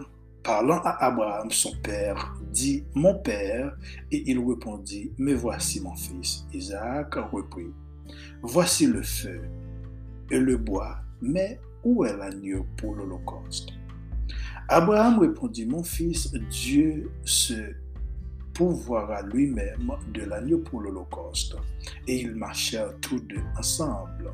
parlant 0.44 0.82
à 0.84 1.06
Abraham, 1.06 1.52
son 1.52 1.72
père, 1.84 2.34
dit, 2.52 2.84
Mon 2.96 3.16
père, 3.20 3.78
et 4.12 4.24
il 4.30 4.40
répondit, 4.40 5.12
Me 5.18 5.34
voici 5.34 5.80
mon 5.82 5.96
fils. 5.96 6.46
Isaac 6.54 7.16
reprit, 7.16 7.72
Voici 8.42 8.88
le 8.88 9.04
feu 9.04 9.42
et 10.30 10.40
le 10.40 10.58
bois, 10.58 10.98
mais 11.22 11.60
où 11.84 12.06
est 12.06 12.16
l'agneau 12.16 12.66
pour 12.78 12.96
l'Holocauste? 12.96 13.70
Abraham 14.68 15.20
répondit, 15.20 15.66
Mon 15.66 15.84
fils, 15.84 16.32
Dieu 16.50 17.12
se 17.26 17.74
pourvoira 18.54 19.22
lui-même 19.24 19.92
de 20.14 20.24
l'agneau 20.24 20.60
pour 20.60 20.82
l'Holocauste. 20.82 21.56
Et 22.08 22.22
ils 22.22 22.36
marchèrent 22.36 22.98
tous 23.02 23.20
deux 23.20 23.44
ensemble. 23.58 24.32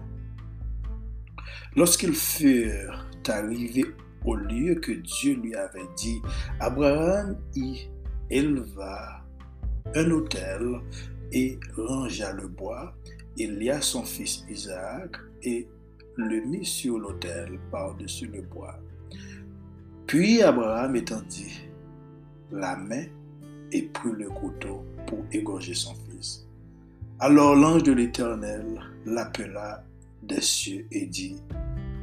Lorsqu'ils 1.76 2.16
furent 2.16 3.08
arrivés 3.28 3.86
au 4.26 4.36
lieu 4.36 4.76
que 4.76 4.92
Dieu 4.92 5.36
lui 5.36 5.56
avait 5.56 5.88
dit, 5.96 6.22
Abraham 6.60 7.38
y 7.56 7.88
éleva 8.30 9.24
un 9.96 10.12
autel 10.12 10.82
et 11.32 11.60
rangea 11.76 12.34
le 12.34 12.48
bois. 12.48 12.94
Il 13.38 13.58
lia 13.58 13.82
son 13.82 14.04
fils 14.04 14.44
Isaac 14.50 15.18
et 15.44 15.68
le 16.18 16.42
mit 16.42 16.66
sur 16.66 16.98
l'autel 16.98 17.60
par-dessus 17.72 18.28
le 18.28 18.42
bois. 18.42 18.80
Puis 20.08 20.42
Abraham 20.42 20.96
étendit 20.96 21.62
la 22.52 22.76
main 22.76 23.06
et 23.72 23.84
prit 23.84 24.12
le 24.12 24.30
couteau 24.30 24.84
pour 25.06 25.20
égorger 25.32 25.74
son 25.74 25.94
fils. 26.10 26.48
Alors 27.20 27.56
l'ange 27.56 27.84
de 27.84 27.94
l'Éternel 27.94 28.82
l'appela 29.06 29.84
des 30.24 30.42
cieux 30.42 30.88
et 30.92 31.06
dit, 31.06 31.38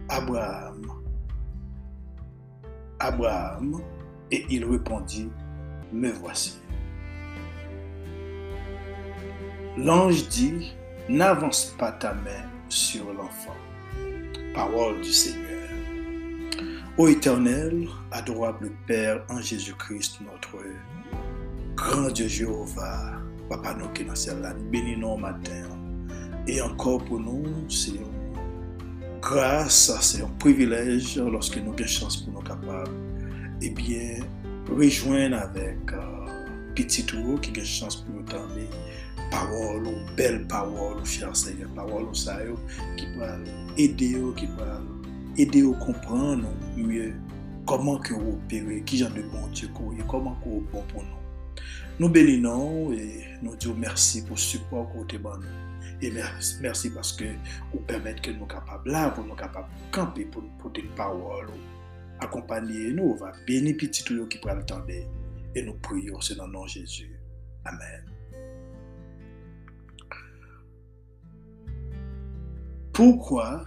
Abraham, 0.09 0.87
Abraham, 2.99 3.81
et 4.31 4.45
il 4.51 4.65
répondit, 4.65 5.29
Me 5.93 6.11
voici. 6.11 6.59
L'ange 9.77 10.29
dit, 10.29 10.75
N'avance 11.09 11.75
pas 11.79 11.93
ta 11.93 12.15
main 12.15 12.49
sur 12.71 13.13
l'enfant. 13.13 13.53
Parole 14.55 15.01
du 15.01 15.13
Seigneur. 15.13 15.69
Ô 16.97 17.09
Éternel, 17.09 17.89
adorable 18.13 18.71
Père 18.87 19.25
en 19.29 19.41
Jésus-Christ, 19.41 20.21
notre 20.21 20.65
grand 21.75 22.09
Dieu 22.11 22.29
Jéhovah, 22.29 23.15
Papa 23.49 23.75
nous 23.75 23.89
qui 23.89 24.05
dans 24.05 24.15
bénis-nous 24.71 25.17
matin. 25.17 25.69
Et 26.47 26.63
encore 26.63 27.05
pour 27.05 27.19
nous, 27.19 27.69
c'est 27.69 27.99
grâce, 29.21 29.93
c'est 30.01 30.23
un 30.23 30.31
privilège 30.39 31.19
lorsque 31.19 31.57
nous 31.57 31.73
avons 31.73 31.87
chance 31.87 32.19
pour 32.19 32.35
nous 32.35 32.49
capables, 32.49 32.91
eh 33.61 33.71
bien, 33.71 34.21
rejoindre 34.71 35.39
avec 35.39 35.79
pitit 36.77 37.15
ou 37.19 37.39
ki 37.43 37.55
gen 37.57 37.69
chans 37.69 38.01
pou 38.03 38.19
yo 38.19 38.27
tanbe 38.31 38.69
pawol 39.33 39.89
ou 39.91 40.17
bel 40.19 40.41
pawol 40.51 41.01
ou 41.01 41.09
fianseyen, 41.09 41.71
pawol 41.77 42.09
ou 42.11 42.19
sa 42.19 42.37
yo 42.45 42.59
ki 42.99 43.09
pral 43.15 43.43
ede 43.81 44.11
yo, 44.15 44.33
ki 44.39 44.49
pral 44.59 44.85
ede 45.41 45.65
yo 45.65 45.75
kompran 45.83 46.45
nou 46.45 46.87
mye 46.87 47.11
koman 47.69 48.01
ki 48.05 48.15
yo 48.15 48.35
opere, 48.35 48.81
ki 48.87 49.03
jan 49.03 49.15
de 49.17 49.25
bon 49.33 49.51
diyo 49.57 49.71
ko 49.77 49.91
ye, 49.97 50.05
koman 50.11 50.37
ki 50.43 50.53
yo 50.53 50.63
bon 50.73 50.89
pou 50.93 51.03
nou. 51.03 51.21
Nou 51.99 52.11
beli 52.11 52.41
nou, 52.43 52.91
nou 53.43 53.59
diyo 53.59 53.75
mersi 53.79 54.25
pou 54.27 54.39
support 54.41 54.91
kote 54.95 55.21
ban 55.23 55.43
nou. 55.43 55.61
E 56.03 56.11
mersi 56.13 56.91
paske 56.93 57.31
ou 57.71 57.81
permette 57.89 58.25
ke 58.25 58.35
nou 58.35 58.51
kapab 58.51 58.87
la, 58.89 59.07
pou 59.15 59.25
nou 59.25 59.39
kapab 59.39 59.71
kampe 59.95 60.27
pou 60.33 60.45
nou 60.45 60.63
pote 60.63 60.83
pawol 60.99 61.49
ou 61.49 61.61
akompanyen 62.25 62.99
nou, 62.99 63.15
va 63.21 63.33
beni 63.49 63.73
pitit 63.79 64.11
ou 64.11 64.23
yo 64.23 64.27
ki 64.31 64.43
pral 64.43 64.63
tanbe. 64.69 65.05
Et 65.55 65.63
nous 65.63 65.75
prions, 65.75 66.21
c'est 66.21 66.35
dans 66.35 66.47
le 66.47 66.53
nom 66.53 66.67
Jésus. 66.67 67.19
Amen. 67.65 68.05
Pourquoi 72.93 73.65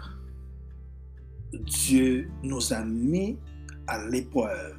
Dieu 1.54 2.30
nous 2.44 2.74
a 2.74 2.84
mis 2.84 3.38
à 3.88 4.06
l'épreuve? 4.08 4.78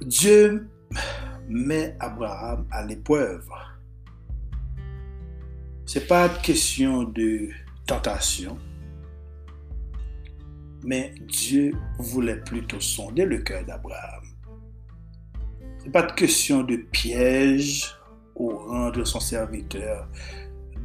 Dieu 0.00 0.68
met 1.48 1.96
Abraham 2.00 2.66
à 2.70 2.84
l'épreuve 2.84 3.48
c'est 5.86 6.08
pas 6.08 6.28
question 6.28 7.04
de 7.04 7.48
tentation, 7.86 8.58
mais 10.86 11.12
Dieu 11.20 11.74
voulait 11.98 12.40
plutôt 12.40 12.80
sonder 12.80 13.26
le 13.26 13.38
cœur 13.38 13.64
d'Abraham. 13.64 14.22
C'est 15.78 15.90
pas 15.90 16.02
de 16.02 16.12
question 16.12 16.62
de 16.62 16.76
piège 16.76 17.92
ou 18.36 18.50
rendre 18.50 19.04
son 19.04 19.20
serviteur 19.20 20.08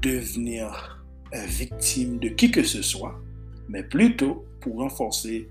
devenir 0.02 1.06
victime 1.34 2.18
de 2.18 2.30
qui 2.30 2.52
que 2.52 2.64
ce 2.64 2.82
soit, 2.82 3.22
mais 3.70 3.84
plutôt 3.84 4.46
pour 4.60 4.78
renforcer 4.78 5.50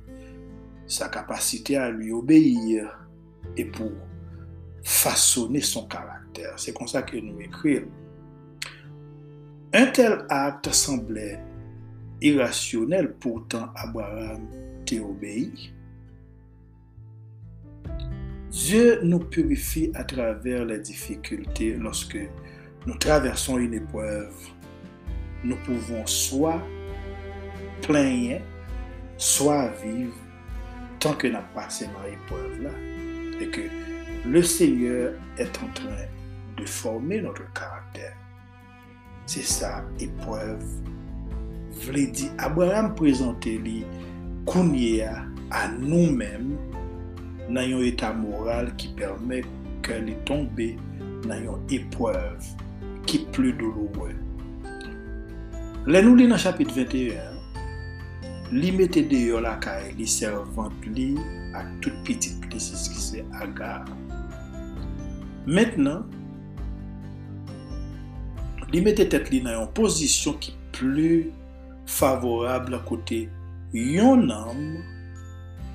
sa 0.86 1.08
capacité 1.08 1.76
à 1.76 1.90
lui 1.90 2.12
obéir 2.12 3.08
et 3.56 3.64
pour 3.64 3.92
façonner 4.82 5.60
son 5.60 5.86
caractère. 5.86 6.58
C'est 6.58 6.72
comme 6.72 6.88
ça 6.88 7.02
que 7.02 7.16
nous 7.16 7.40
écrivons 7.40 7.88
un 9.72 9.86
tel 9.86 10.26
acte 10.28 10.72
semblait 10.72 11.40
irrationnel, 12.20 13.14
pourtant 13.18 13.70
Abraham 13.74 14.46
t'obéit. 14.84 15.72
Dieu 18.50 19.00
nous 19.02 19.20
purifie 19.20 19.92
à 19.94 20.04
travers 20.04 20.64
les 20.64 20.80
difficultés 20.80 21.74
lorsque 21.74 22.18
nous 22.86 22.94
traversons 22.96 23.58
une 23.58 23.74
épreuve. 23.74 24.34
Nous 25.44 25.56
pouvons 25.64 26.04
soit 26.06 26.60
plaigner, 27.82 28.40
soit 29.16 29.68
vivre 29.82 30.14
tant 30.98 31.14
que 31.14 31.28
nous 31.28 31.38
passé 31.54 31.86
dans 31.86 32.02
l'épreuve 32.02 32.62
là 32.62 32.70
et 33.40 33.48
que 33.48 33.62
le 34.26 34.42
Seigneur 34.42 35.14
est 35.38 35.56
en 35.62 35.68
train 35.72 36.06
de 36.58 36.66
former 36.66 37.22
notre 37.22 37.50
caractère. 37.52 38.16
C'est 39.26 39.44
ça, 39.44 39.84
épreuve. 39.98 40.62
vle 41.84 42.06
di 42.14 42.30
Abraham 42.42 42.94
prezante 42.98 43.56
li 43.64 43.80
kounye 44.48 45.04
a 45.06 45.30
a 45.50 45.66
nou 45.74 46.10
men 46.14 46.52
nan 47.50 47.66
yon 47.66 47.82
eta 47.88 48.12
moral 48.14 48.70
ki 48.78 48.92
permè 48.98 49.40
ke 49.86 49.98
li 50.06 50.14
tombe 50.28 50.70
nan 51.26 51.42
yon 51.42 51.64
epwav 51.74 52.46
ki 53.10 53.24
plu 53.34 53.50
dolowe. 53.58 54.12
Le 55.90 56.02
nou 56.04 56.14
li 56.14 56.28
nan 56.30 56.38
chapit 56.38 56.70
21, 56.76 57.40
li 58.54 58.70
mette 58.76 59.02
deyo 59.10 59.40
la 59.42 59.56
kae 59.64 59.90
li 59.98 60.06
servant 60.06 60.86
li 60.94 61.12
ak 61.58 61.66
tout 61.82 61.98
pitit 62.06 62.38
plisis 62.46 62.86
ki 62.92 63.02
se 63.02 63.26
agar. 63.42 63.88
Mètnen, 65.50 66.04
li 68.70 68.84
mette 68.86 69.08
tet 69.10 69.32
li 69.34 69.42
nan 69.42 69.58
yon 69.58 69.70
posisyon 69.74 70.38
ki 70.44 70.54
plou 70.76 71.39
favorable 71.90 72.78
kote 72.88 73.24
yon 73.74 74.28
nam 74.30 74.60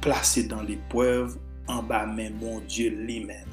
plase 0.04 0.46
dan 0.50 0.66
l'epwev 0.70 1.36
an 1.72 1.84
ba 1.90 2.06
men 2.08 2.38
bon 2.40 2.64
Diyo 2.70 2.94
li 3.08 3.20
men. 3.26 3.52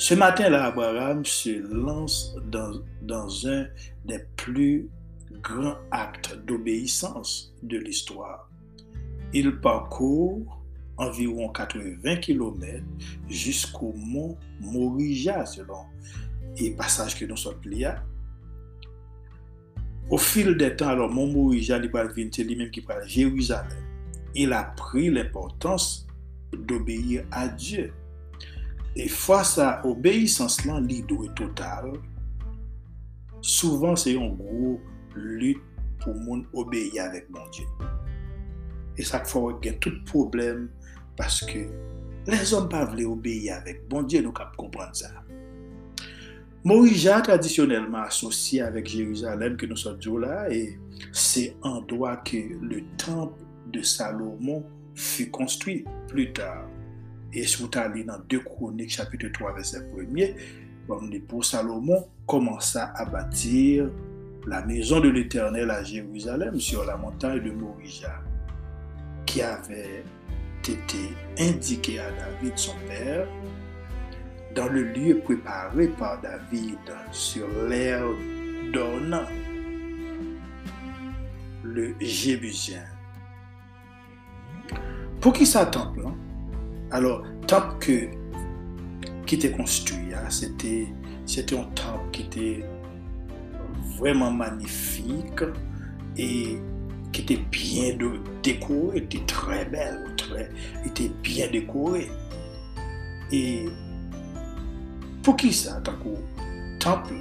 Se 0.00 0.16
maten 0.16 0.54
la 0.54 0.64
Abraham 0.70 1.26
se 1.28 1.58
lance 1.60 2.32
dan 2.52 2.80
un 3.10 3.66
de 4.08 4.18
plu 4.40 4.88
gran 5.42 5.76
akte 5.90 6.36
d'obeysans 6.46 7.52
de 7.62 7.78
l'histoire. 7.78 8.48
Il 9.32 9.60
parkour 9.60 10.60
environ 10.96 11.48
80 11.48 12.16
km 12.16 12.82
jusqu'au 13.28 13.92
mont 13.96 14.36
Morija 14.60 15.46
selon 15.46 15.84
et 16.56 16.70
passage 16.72 17.18
que 17.18 17.24
nous 17.24 17.36
sommes 17.36 17.60
liés. 17.64 17.94
Au 20.10 20.18
fil 20.18 20.56
des 20.56 20.74
temps, 20.74 20.88
alors 20.88 21.10
Montmorija 21.10 21.78
li 21.78 21.88
pral 21.88 22.10
vin, 22.16 22.28
c'est 22.32 22.44
lui-même 22.44 22.70
qui 22.70 22.80
pral 22.80 23.06
Jérusalem. 23.06 23.84
Il 24.34 24.52
a 24.52 24.64
pris 24.76 25.10
l'importance 25.10 26.06
d'obéir 26.52 27.24
à 27.30 27.48
Dieu. 27.48 27.92
Et 28.96 29.08
face 29.08 29.58
à 29.58 29.86
obéissance 29.86 30.64
lan, 30.64 30.80
li 30.80 31.02
do 31.02 31.24
est 31.24 31.34
total. 31.34 31.92
Souvan 33.40 33.96
se 33.96 34.12
yon 34.12 34.34
gro 34.36 34.74
lut 35.16 35.60
pou 36.02 36.12
moun 36.12 36.42
obeye 36.52 37.00
avèk 37.00 37.30
moun 37.32 37.48
Diyo. 37.54 37.68
E 39.00 39.06
sak 39.06 39.28
fò 39.30 39.46
wè 39.46 39.54
gen 39.64 39.78
tout 39.80 39.96
problem 40.10 40.66
paske 41.16 41.64
les 42.28 42.52
om 42.56 42.68
pa 42.70 42.82
vle 42.90 43.06
obeye 43.08 43.48
avèk 43.54 43.86
moun 43.88 44.08
Diyo 44.10 44.26
nou 44.26 44.36
kap 44.36 44.52
kompran 44.60 44.92
sa. 44.96 45.08
Morija 46.62 47.22
traditionnellement 47.22 48.02
associé 48.02 48.60
avec 48.60 48.86
Jérusalem 48.86 49.56
que 49.56 49.64
nous 49.64 49.76
sommes 49.76 49.98
là 50.20 50.52
et 50.52 50.78
c'est 51.10 51.56
un 51.62 51.70
endroit 51.70 52.16
que 52.18 52.36
le 52.36 52.82
temple 52.98 53.42
de 53.72 53.80
Salomon 53.80 54.62
fut 54.94 55.30
construit 55.30 55.84
plus 56.06 56.32
tard. 56.34 56.66
Et 57.32 57.46
si 57.46 57.62
vous 57.62 57.70
allez 57.76 58.04
dans 58.04 58.18
2 58.28 58.40
Chroniques, 58.40 58.90
chapitre 58.90 59.28
3, 59.32 59.54
verset 59.54 59.78
1er, 59.96 60.34
pour 61.26 61.44
Salomon 61.46 62.06
commença 62.26 62.92
à 62.94 63.06
bâtir 63.06 63.88
la 64.46 64.62
maison 64.66 65.00
de 65.00 65.08
l'Éternel 65.08 65.70
à 65.70 65.82
Jérusalem 65.82 66.60
sur 66.60 66.84
la 66.84 66.98
montagne 66.98 67.42
de 67.42 67.52
Morija, 67.52 68.20
qui 69.24 69.40
avait 69.40 70.04
été 70.62 70.98
indiquée 71.38 72.00
à 72.00 72.10
David, 72.10 72.52
son 72.56 72.74
père, 72.86 73.26
dans 74.54 74.68
le 74.68 74.82
lieu 74.82 75.18
préparé 75.18 75.88
par 75.88 76.20
David 76.20 76.78
sur 77.12 77.46
l'air 77.68 78.02
d'Ornan, 78.72 79.24
le 81.62 81.94
Jébusien. 82.00 82.84
Pour 85.20 85.32
qui 85.32 85.46
ça 85.46 85.66
temple? 85.66 86.04
Alors, 86.90 87.22
temple 87.46 87.76
que, 87.78 88.08
qui 89.26 89.34
était 89.36 89.52
construit, 89.52 90.14
hein, 90.14 90.28
c'était, 90.30 90.88
c'était 91.26 91.56
un 91.56 91.64
temple 91.64 92.10
qui 92.10 92.22
était 92.22 92.64
vraiment 93.98 94.30
magnifique 94.30 95.42
et 96.16 96.58
qui 97.12 97.22
était 97.22 97.42
bien 97.50 97.96
décoré, 98.42 98.98
était 98.98 99.24
très 99.26 99.64
belle, 99.66 100.14
très, 100.16 100.48
était 100.84 101.10
bien 101.22 101.48
décoré. 101.50 102.08
Pou 105.20 105.36
ki 105.36 105.50
sa 105.52 105.76
takou 105.84 106.16
temple 106.80 107.20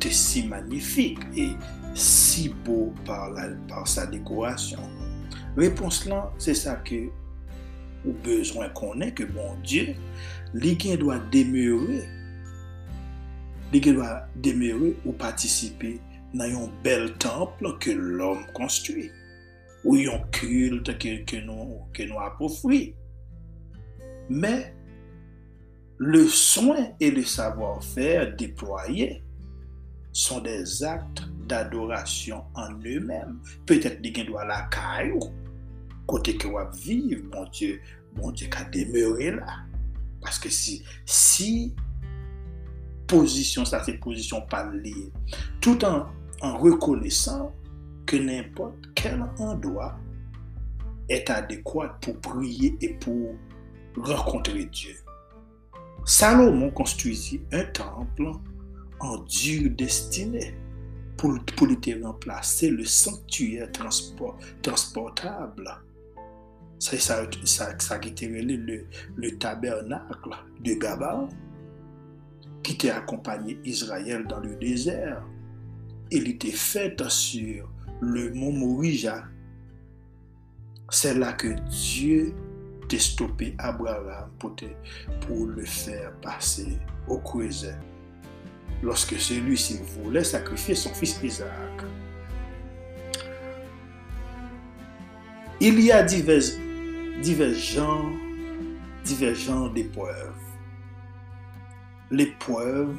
te 0.00 0.08
si 0.14 0.46
magnifik 0.48 1.20
e 1.36 1.50
si 1.98 2.48
bo 2.64 2.88
par, 3.04 3.28
la, 3.36 3.50
par 3.68 3.84
sa 3.90 4.06
dekorasyon? 4.08 4.94
Repons 5.58 6.04
lan, 6.08 6.30
se 6.40 6.54
sa 6.56 6.78
ke 6.86 7.08
ou 8.06 8.14
bezwen 8.24 8.70
konen 8.78 9.12
ke 9.16 9.26
bon 9.28 9.58
Diyo, 9.66 9.92
li 10.56 10.72
gen 10.80 11.00
doa 11.02 11.18
demure, 11.34 12.00
li 13.74 13.82
gen 13.84 13.98
doa 13.98 14.22
demure 14.44 14.94
ou 15.02 15.12
patisipe 15.20 15.98
nan 16.32 16.52
yon 16.52 16.72
bel 16.84 17.10
temple 17.20 17.74
ke 17.82 17.92
l'om 17.98 18.40
konstwi, 18.56 19.08
ou 19.84 19.98
yon 19.98 20.24
kulte 20.32 20.96
ke, 21.00 21.18
ke 21.28 21.42
nou, 21.44 21.82
nou 21.98 22.24
apofwi. 22.24 22.82
Men, 24.28 24.64
le 25.98 26.26
soin 26.26 26.92
et 27.00 27.10
le 27.10 27.24
savoir-faire 27.24 28.34
déployés 28.36 29.22
sont 30.12 30.40
des 30.40 30.84
actes 30.84 31.22
d'adoration 31.46 32.44
en 32.54 32.70
eux-mêmes. 32.84 33.40
Peut-être 33.66 34.00
que 34.00 34.26
doit 34.26 34.44
la 34.44 34.62
caille 34.70 35.12
côté 36.06 36.36
que 36.36 36.46
vous 36.46 36.58
vivre, 36.80 37.22
mon 37.34 37.44
Dieu, 37.50 37.80
mon 38.16 38.30
Dieu, 38.30 38.48
qu'à 38.48 38.64
demeurer 38.64 39.32
là. 39.32 39.64
Parce 40.20 40.38
que 40.38 40.48
si, 40.48 40.82
si 41.04 41.74
position, 43.06 43.64
ça 43.64 43.82
c'est 43.84 43.98
position 43.98 44.40
pas 44.42 44.70
liée, 44.70 45.12
tout 45.60 45.84
en, 45.84 46.06
en 46.40 46.58
reconnaissant 46.58 47.54
que 48.06 48.16
n'importe 48.16 48.88
quel 48.94 49.22
endroit 49.38 49.98
est 51.08 51.28
adéquat 51.30 51.98
pour 52.00 52.18
prier 52.20 52.76
et 52.80 52.94
pour 52.94 53.34
rencontrer 53.96 54.64
Dieu. 54.66 54.94
Salomon 56.08 56.70
construisit 56.70 57.42
un 57.52 57.64
temple 57.64 58.32
en 58.98 59.18
dure 59.18 59.70
destinée 59.76 60.54
pour, 61.18 61.38
pour 61.54 61.68
remplacer 62.02 62.70
le 62.70 62.86
sanctuaire 62.86 63.70
transport, 63.72 64.38
transportable 64.62 65.70
ça, 66.78 66.96
ça, 67.44 67.78
ça 67.78 67.98
qui 67.98 68.08
était 68.08 68.28
le, 68.28 68.86
le 69.16 69.38
tabernacle 69.38 70.30
de 70.64 70.72
Gabaon, 70.72 71.28
qui 72.62 72.72
était 72.72 72.90
accompagné 72.90 73.58
Israël 73.66 74.24
dans 74.26 74.40
le 74.40 74.56
désert. 74.56 75.22
Il 76.10 76.26
était 76.28 76.52
fait 76.52 76.98
sur 77.10 77.70
le 78.00 78.32
mont 78.32 78.52
Morija. 78.52 79.24
C'est 80.88 81.18
là 81.18 81.34
que 81.34 81.48
Dieu 81.68 82.34
a 82.92 82.98
stoppé 82.98 83.54
Abraham 83.58 84.30
pour, 84.38 84.54
pour 85.26 85.46
le 85.46 85.64
faire 85.64 86.12
passer 86.22 86.78
au 87.06 87.18
creuset 87.18 87.76
lorsque 88.82 89.18
celui-ci 89.18 89.80
voulait 90.02 90.24
sacrifier 90.24 90.74
son 90.74 90.92
fils 90.94 91.20
Isaac. 91.22 91.50
Il 95.60 95.80
y 95.80 95.90
a 95.90 96.02
divers 96.02 96.42
divers 97.20 97.54
genres, 97.54 98.12
divers 99.04 99.34
genres 99.34 99.70
d'épreuves. 99.70 100.34
L'épreuve 102.10 102.94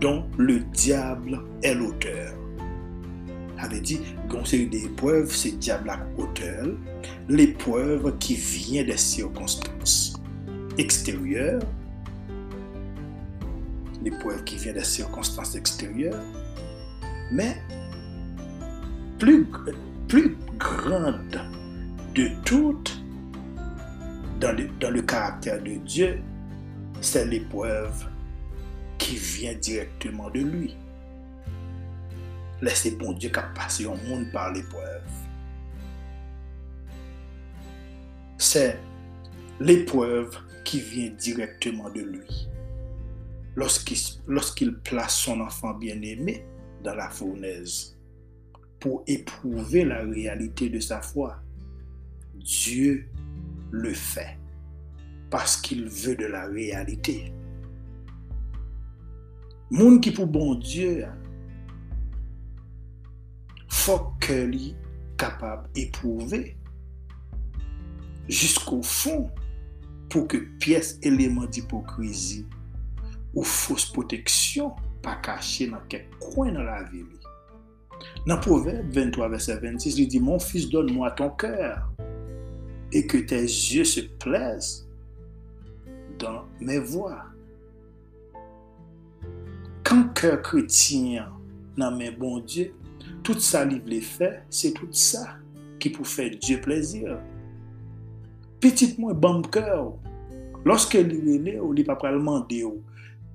dont 0.00 0.28
le 0.38 0.60
diable 0.60 1.42
est 1.62 1.74
l'auteur. 1.74 2.34
Avait 3.64 3.80
dit, 3.80 3.98
une 4.30 4.44
série 4.44 4.66
d'épreuves, 4.66 5.34
c'est 5.34 5.58
diable 5.58 5.90
auteur. 6.18 6.66
L'épreuve 7.30 8.18
qui 8.18 8.34
vient 8.34 8.84
des 8.84 8.98
circonstances 8.98 10.20
extérieures. 10.76 11.62
L'épreuve 14.02 14.44
qui 14.44 14.56
vient 14.56 14.74
des 14.74 14.84
circonstances 14.84 15.54
extérieures. 15.54 16.22
Mais 17.32 17.56
plus, 19.18 19.46
plus 20.08 20.36
grande 20.58 21.40
de 22.14 22.28
toutes 22.44 23.02
dans 24.40 24.52
le, 24.52 24.68
dans 24.78 24.90
le 24.90 25.00
caractère 25.00 25.62
de 25.62 25.76
Dieu, 25.86 26.20
c'est 27.00 27.24
l'épreuve 27.24 28.04
qui 28.98 29.16
vient 29.16 29.54
directement 29.54 30.28
de 30.28 30.40
lui. 30.40 30.76
Laissez 32.64 32.92
bon 32.92 33.12
Dieu 33.12 33.28
qu'à 33.28 33.42
passer 33.42 33.84
au 33.84 33.94
monde 33.94 34.32
par 34.32 34.50
l'épreuve. 34.50 35.02
C'est 38.38 38.78
l'épreuve 39.60 40.34
qui 40.64 40.80
vient 40.80 41.10
directement 41.10 41.90
de 41.90 42.00
lui. 42.00 42.48
Lorsqu'il 43.54 44.78
place 44.78 45.14
son 45.14 45.42
enfant 45.42 45.74
bien-aimé 45.74 46.46
dans 46.82 46.94
la 46.94 47.10
fournaise 47.10 47.98
pour 48.80 49.04
éprouver 49.06 49.84
la 49.84 50.00
réalité 50.00 50.70
de 50.70 50.80
sa 50.80 51.02
foi 51.02 51.36
Dieu 52.34 53.06
le 53.72 53.92
fait 53.92 54.38
parce 55.28 55.58
qu'il 55.58 55.84
veut 55.90 56.16
de 56.16 56.24
la 56.24 56.46
réalité. 56.46 57.30
Moun 59.70 60.00
qui 60.00 60.12
pour 60.12 60.28
bon 60.28 60.54
Dieu, 60.54 61.04
fok 63.84 64.14
ke 64.24 64.36
li 64.48 64.70
kapab 65.20 65.66
epouve 65.76 66.38
jiskou 68.30 68.80
fon 68.80 69.26
pou 70.08 70.24
ke 70.30 70.40
piyes 70.62 70.94
eleman 71.04 71.50
d'hipokrizi 71.52 72.46
ou 73.34 73.44
fos 73.44 73.84
proteksyon 73.92 74.72
pa 75.04 75.18
kache 75.26 75.66
nan 75.68 75.82
kek 75.92 76.06
kwen 76.22 76.54
nan 76.56 76.64
la 76.64 76.78
vi 76.88 77.02
li. 77.02 77.20
Nan 78.24 78.40
proverbe 78.40 78.88
23 78.94 79.28
verset 79.34 79.60
26 79.60 79.98
li 80.00 80.06
di, 80.08 80.20
Mon 80.20 80.38
fils 80.38 80.70
donne 80.72 80.92
moi 80.92 81.10
ton 81.10 81.28
kèr 81.30 81.84
et 82.92 83.06
que 83.06 83.18
tes 83.18 83.42
yeux 83.42 83.84
se 83.84 84.00
plaisent 84.00 84.88
dans 86.18 86.46
mes 86.60 86.78
voies. 86.78 87.26
Kan 89.84 90.08
kèr 90.16 90.40
kretien 90.40 91.28
nan 91.76 91.98
men 92.00 92.16
bon 92.16 92.40
Dieu 92.40 92.72
tout 93.24 93.40
sa 93.40 93.64
li 93.68 93.80
vle 93.82 94.00
fè, 94.04 94.30
se 94.52 94.70
tout 94.76 94.92
sa 94.94 95.38
ki 95.82 95.92
pou 95.96 96.06
fè 96.08 96.28
Diyo 96.36 96.60
plezir. 96.64 97.16
Petit 98.62 98.98
mwen 99.00 99.16
bamb 99.20 99.48
kèw, 99.52 99.92
loske 100.68 101.02
li 101.04 101.20
rele 101.24 101.58
ou 101.60 101.72
li 101.76 101.84
pa 101.86 101.96
pralman 102.00 102.44
de 102.50 102.62
ou, 102.68 102.80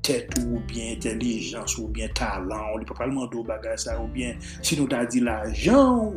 tèt 0.06 0.32
ou 0.40 0.62
bien 0.70 0.96
intelijans 0.96 1.76
ou 1.82 1.90
bien 1.94 2.10
talan, 2.18 2.72
ou 2.74 2.82
li 2.82 2.88
pa 2.90 2.98
pralman 3.02 3.30
do 3.34 3.44
bagay 3.46 3.78
sa 3.82 3.98
ou 4.02 4.08
bien, 4.14 4.38
si 4.62 4.80
nou 4.80 4.90
ta 4.90 5.04
di 5.10 5.22
la 5.26 5.42
jan, 5.52 6.16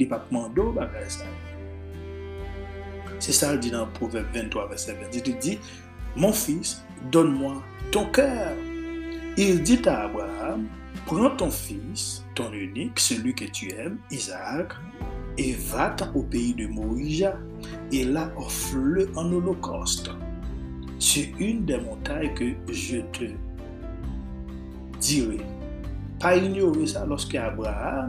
li 0.00 0.08
pa 0.08 0.20
pralman 0.24 0.52
do 0.56 0.70
bagay 0.76 1.08
sa. 1.12 1.28
Se 3.22 3.32
sa 3.32 3.54
li 3.54 3.62
di 3.64 3.72
nan 3.72 3.88
Proverbe 3.96 4.34
23 4.34 4.68
verset 4.72 4.98
20, 5.00 5.24
di 5.24 5.36
di, 5.40 5.58
mon 6.16 6.36
fils, 6.36 6.80
don 7.12 7.32
mwen 7.38 7.60
ton 7.94 8.10
kèw, 8.16 8.65
Il 9.36 9.62
dit 9.62 9.82
à 9.86 10.04
Abraham, 10.04 10.66
prends 11.04 11.30
ton 11.36 11.50
fils, 11.50 12.24
ton 12.34 12.52
unique, 12.52 12.98
celui 12.98 13.34
que 13.34 13.44
tu 13.44 13.72
aimes, 13.72 13.98
Isaac, 14.10 14.72
et 15.36 15.52
va-t'en 15.52 16.12
au 16.14 16.22
pays 16.22 16.54
de 16.54 16.66
Morija, 16.66 17.36
et 17.92 18.04
là 18.04 18.30
offre-le 18.36 19.10
en 19.14 19.30
holocauste. 19.30 20.10
C'est 20.98 21.32
une 21.38 21.66
des 21.66 21.78
montagnes 21.78 22.32
que 22.34 22.72
je 22.72 22.98
te 23.12 23.24
dirai. 25.00 25.40
Pas 26.18 26.36
ignorer 26.36 26.86
ça 26.86 27.04
lorsque 27.04 27.34
Abraham, 27.34 28.08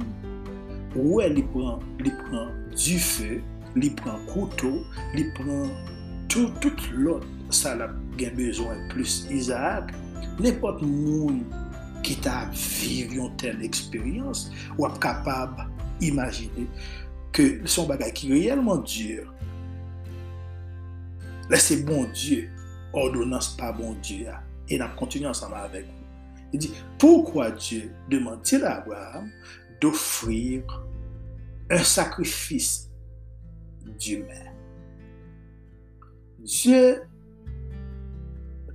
où 0.95 1.19
il 1.21 1.45
prend, 1.47 1.79
il 1.99 2.13
prend 2.29 2.47
du 2.73 2.97
feu 2.97 3.41
li 3.77 3.91
pran 3.97 4.19
koutou, 4.31 4.83
li 5.15 5.25
pran 5.37 5.69
tout, 6.31 6.87
lot 6.97 7.25
sa 7.53 7.75
la 7.79 7.87
gen 8.19 8.35
bezwen 8.37 8.87
plus 8.91 9.25
Isaac, 9.33 9.93
nepot 10.41 10.81
moun 10.83 11.43
ki 12.05 12.17
ta 12.23 12.45
viv 12.53 13.15
yon 13.17 13.33
tel 13.41 13.63
eksperyans, 13.65 14.47
wap 14.79 14.99
kapab 15.03 15.65
imajine 16.03 16.67
ke 17.35 17.49
son 17.69 17.89
bagay 17.89 18.13
ki 18.15 18.31
reyelman 18.33 18.85
djur. 18.87 19.27
La 21.51 21.59
se 21.63 21.79
bon 21.87 22.09
djur, 22.13 22.47
ordonans 22.97 23.53
pa 23.59 23.71
bon 23.75 23.95
djur 24.01 24.27
ya, 24.29 24.41
e 24.67 24.79
nap 24.79 24.97
kontinu 24.99 25.29
ansama 25.31 25.65
avek 25.67 25.87
moun. 25.87 25.97
Il 26.53 26.57
e 26.57 26.59
dit, 26.59 26.73
pourquoi 26.97 27.51
Dieu 27.51 27.91
demande-t-il 28.09 28.63
à 28.63 28.77
Abraham 28.77 29.29
d'offrir 29.81 30.63
un 31.69 31.83
sacrifice 31.83 32.89
d'humain? 33.99 34.53
Dieu 36.39 37.01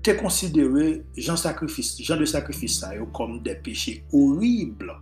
t'a 0.03 0.15
considéré 0.15 1.05
Jean, 1.17 1.37
sacrifice, 1.37 2.03
Jean 2.03 2.17
de 2.17 2.25
sacrifice 2.25 2.85
comme 3.13 3.43
des 3.43 3.55
péchés 3.55 4.05
horribles. 4.13 4.93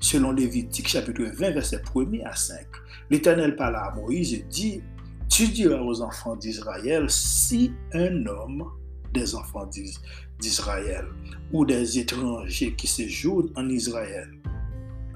Selon 0.00 0.32
Lévitique 0.32 0.88
chapitre 0.88 1.22
20, 1.22 1.50
verset 1.52 1.80
1 1.94 2.26
à 2.26 2.34
5. 2.34 2.66
L'Éternel 3.08 3.56
parla 3.56 3.84
à 3.84 3.94
Moïse 3.94 4.34
et 4.34 4.44
dit, 4.50 4.82
tu 5.30 5.48
diras 5.48 5.80
aux 5.80 6.02
enfants 6.02 6.36
d'Israël, 6.36 7.06
si 7.08 7.72
un 7.92 8.26
homme 8.26 8.64
des 9.14 9.34
enfants 9.34 9.68
d'Israël 10.38 11.06
ou 11.52 11.64
des 11.64 11.98
étrangers 11.98 12.74
qui 12.74 12.86
séjournent 12.86 13.50
en 13.56 13.68
Israël 13.68 14.30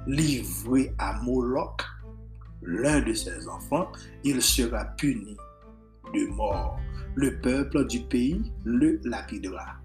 livré 0.06 0.92
à 0.98 1.20
Moloch, 1.22 1.82
l'un 2.62 3.00
de 3.00 3.12
ses 3.12 3.48
enfants, 3.48 3.90
il 4.24 4.40
sera 4.40 4.84
puni 4.96 5.36
de 6.14 6.26
mort. 6.26 6.78
Le 7.16 7.40
peuple 7.40 7.86
du 7.86 8.00
pays 8.00 8.52
le 8.64 9.00
lapidera. 9.04 9.76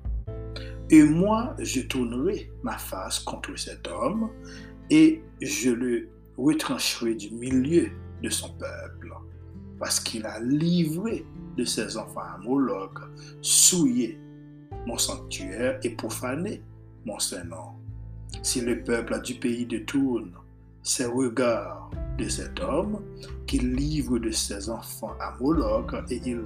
Et 0.90 1.02
moi, 1.04 1.56
je 1.60 1.80
tournerai 1.80 2.52
ma 2.62 2.78
face 2.78 3.20
contre 3.20 3.58
cet 3.58 3.88
homme 3.88 4.30
et 4.90 5.22
je 5.42 5.72
le 5.72 6.10
retrancherai 6.38 7.16
du 7.16 7.32
milieu 7.32 7.90
de 8.22 8.30
son 8.30 8.50
peuple 8.56 9.14
parce 9.80 10.02
qu'il 10.02 10.26
a 10.26 10.42
livré 10.42 11.26
de 11.58 11.64
ses 11.64 11.96
enfants 11.96 12.20
à 12.20 12.38
Moloch, 12.38 13.00
souillé 13.42 14.20
mon 14.86 14.98
sanctuaire 14.98 15.80
et 15.84 15.92
profané 15.92 16.62
mon 17.06 17.18
Saint-Nom. 17.18 17.76
Si 18.44 18.60
le 18.60 18.84
peuple 18.84 19.22
du 19.22 19.36
pays 19.36 19.66
détourne 19.66 20.34
ses 20.84 21.06
regards 21.06 21.90
de 22.18 22.28
cet 22.28 22.60
homme, 22.60 23.02
qu'il 23.48 23.74
livre 23.74 24.20
de 24.20 24.32
ses 24.32 24.70
enfants 24.70 25.16
à 25.20 25.36
Moloch 25.40 25.94
et 26.10 26.22
il 26.26 26.42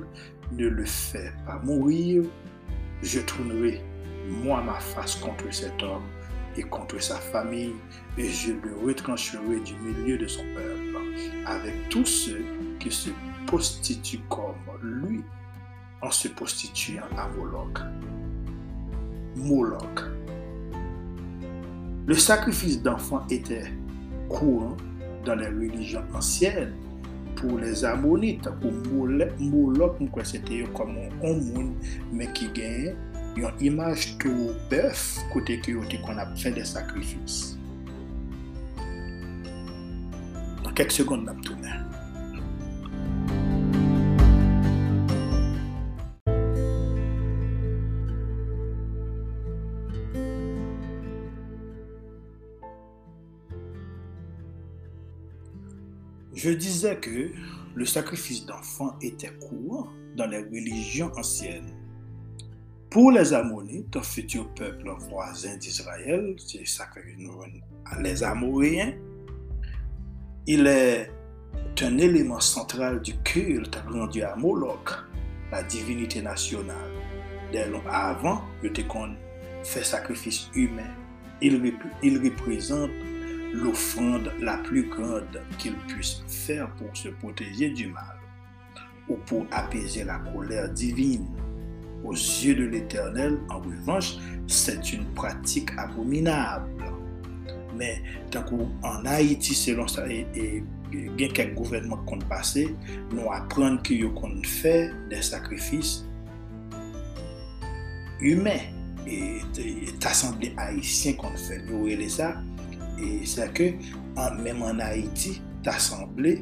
ne 0.52 0.68
le 0.68 0.86
fait 0.86 1.34
pas 1.46 1.60
mourir, 1.64 2.24
je 3.02 3.20
tournerai 3.22 3.82
moi 4.44 4.62
ma 4.62 4.80
face 4.80 5.16
contre 5.16 5.52
cet 5.54 5.82
homme 5.84 6.04
et 6.58 6.64
contre 6.64 7.02
sa 7.02 7.16
famille, 7.16 7.74
et 8.18 8.28
je 8.30 8.54
le 8.54 8.76
retrancherai 8.86 9.60
du 9.60 9.74
milieu 9.76 10.18
de 10.18 10.28
son 10.28 10.44
peuple, 10.56 10.98
avec 11.46 11.90
tous 11.90 12.06
ceux 12.06 12.46
qui 12.80 12.92
se 12.92 13.10
prostituent 13.46 14.22
comme 14.30 14.56
lui 14.82 15.22
en 16.02 16.12
se 16.12 16.28
prostituant 16.30 17.04
à 17.18 17.28
Moloch. 17.28 17.80
Moloch. 19.36 20.02
Le 22.08 22.16
sacrifice 22.16 22.82
d'enfants 22.82 23.26
était 23.30 23.72
courant 24.30 24.78
dans 25.26 25.36
les 25.36 25.48
religions 25.48 26.04
anciennes 26.14 26.74
pou 27.40 27.60
les 27.62 27.86
abonit, 27.88 28.48
ou 28.64 28.72
pou 28.86 29.08
lop 29.76 30.00
mwen 30.00 30.12
kwen 30.14 30.28
sete 30.28 30.62
yo 30.62 30.70
komon 30.78 31.14
on 31.22 31.42
moun, 31.50 31.74
men 32.12 32.32
ki 32.38 32.50
gen 32.58 32.96
yon 33.40 33.64
imaj 33.64 34.12
tou 34.24 34.54
bef 34.72 35.08
kote 35.34 35.60
ki 35.64 35.78
yo 35.78 35.86
te 35.92 36.00
kon 36.06 36.22
ap 36.22 36.36
fè 36.40 36.54
de 36.56 36.66
sakrifis. 36.68 37.56
Nan 40.64 40.72
kek 40.78 40.94
sekond 40.96 41.28
nan 41.28 41.36
ap 41.36 41.46
tounen. 41.48 41.85
Je 56.46 56.52
disais 56.52 56.96
que 56.98 57.32
le 57.74 57.86
sacrifice 57.88 58.46
d'enfants 58.46 58.96
était 59.02 59.34
courant 59.50 59.88
dans 60.16 60.28
les 60.28 60.44
religions 60.44 61.12
anciennes. 61.18 61.74
Pour 62.92 63.10
les 63.10 63.34
Ammonites, 63.34 63.96
un 63.96 64.04
futur 64.04 64.54
peuple 64.54 64.92
voisin 65.10 65.58
d'Israël, 65.58 66.36
les 68.00 68.24
Amoréens, 68.24 68.94
il 70.46 70.68
est 70.68 71.10
un 71.82 71.98
élément 71.98 72.40
central 72.40 73.02
du 73.02 73.18
culte 73.24 73.82
rendu 73.92 74.22
à 74.22 74.36
Moloch, 74.36 75.04
la 75.52 75.64
divinité 75.64 76.22
nationale. 76.22 76.92
Dès 77.52 77.66
avant, 77.90 78.44
il 78.62 78.72
fait 79.64 79.84
sacrifice 79.84 80.52
humain. 80.54 80.94
Il 81.42 81.56
représente 82.24 82.92
l'offrande 83.64 84.32
la 84.40 84.58
plus 84.58 84.90
grande 84.90 85.42
qu'il 85.58 85.76
puisse 85.88 86.24
faire 86.28 86.70
pour 86.76 86.96
se 86.96 87.10
protéger 87.10 87.70
du 87.70 87.88
mal 87.88 88.18
ou 89.08 89.16
pour 89.26 89.46
apaiser 89.52 90.04
la 90.04 90.20
colère 90.20 90.70
divine. 90.70 91.28
Aux 92.04 92.14
yeux 92.14 92.56
de 92.56 92.66
l'Éternel, 92.66 93.40
en 93.50 93.60
revanche, 93.60 94.16
c'est 94.48 94.94
une 94.94 95.06
pratique 95.14 95.72
abominable. 95.78 96.86
Men, 97.76 98.04
tan 98.32 98.46
kou 98.48 98.70
an 98.88 99.06
Haiti 99.10 99.56
selon 99.58 99.90
sa 99.92 100.06
e, 100.08 100.24
e 100.36 100.62
gen 101.20 101.34
kek 101.36 101.54
gouvenman 101.58 102.06
kon 102.08 102.24
pase, 102.30 102.66
nou 103.12 103.34
apren 103.36 103.80
ki 103.86 104.00
yo 104.04 104.12
kon 104.16 104.40
fè 104.48 104.90
de 105.12 105.20
sakrifis 105.26 105.98
humè. 108.22 108.58
E 109.06 109.92
tasemble 110.02 110.54
Haitien 110.58 111.18
kon 111.20 111.36
fè, 111.38 111.60
yo 111.68 111.84
wè 111.86 112.00
lè 112.00 112.10
sa, 112.12 112.32
E 113.02 113.26
se 113.28 113.48
ke, 113.56 113.74
an, 114.22 114.40
menm 114.44 114.64
an 114.68 114.82
Haiti, 114.84 115.38
ta 115.66 115.78
sanble 115.82 116.38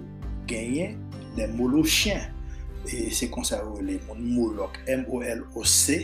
genyen 0.50 1.00
de 1.38 1.48
molo 1.58 1.84
chien. 1.88 2.30
E 2.86 3.08
se 3.16 3.30
konserve 3.32 3.82
le 3.86 4.00
moun 4.08 4.26
molok, 4.36 4.82
M-O-L-O-C, 4.92 6.02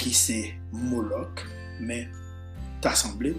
ki 0.00 0.12
se 0.16 0.38
molok, 0.72 1.44
men 1.80 2.08
ta 2.84 2.94
sanble 2.96 3.34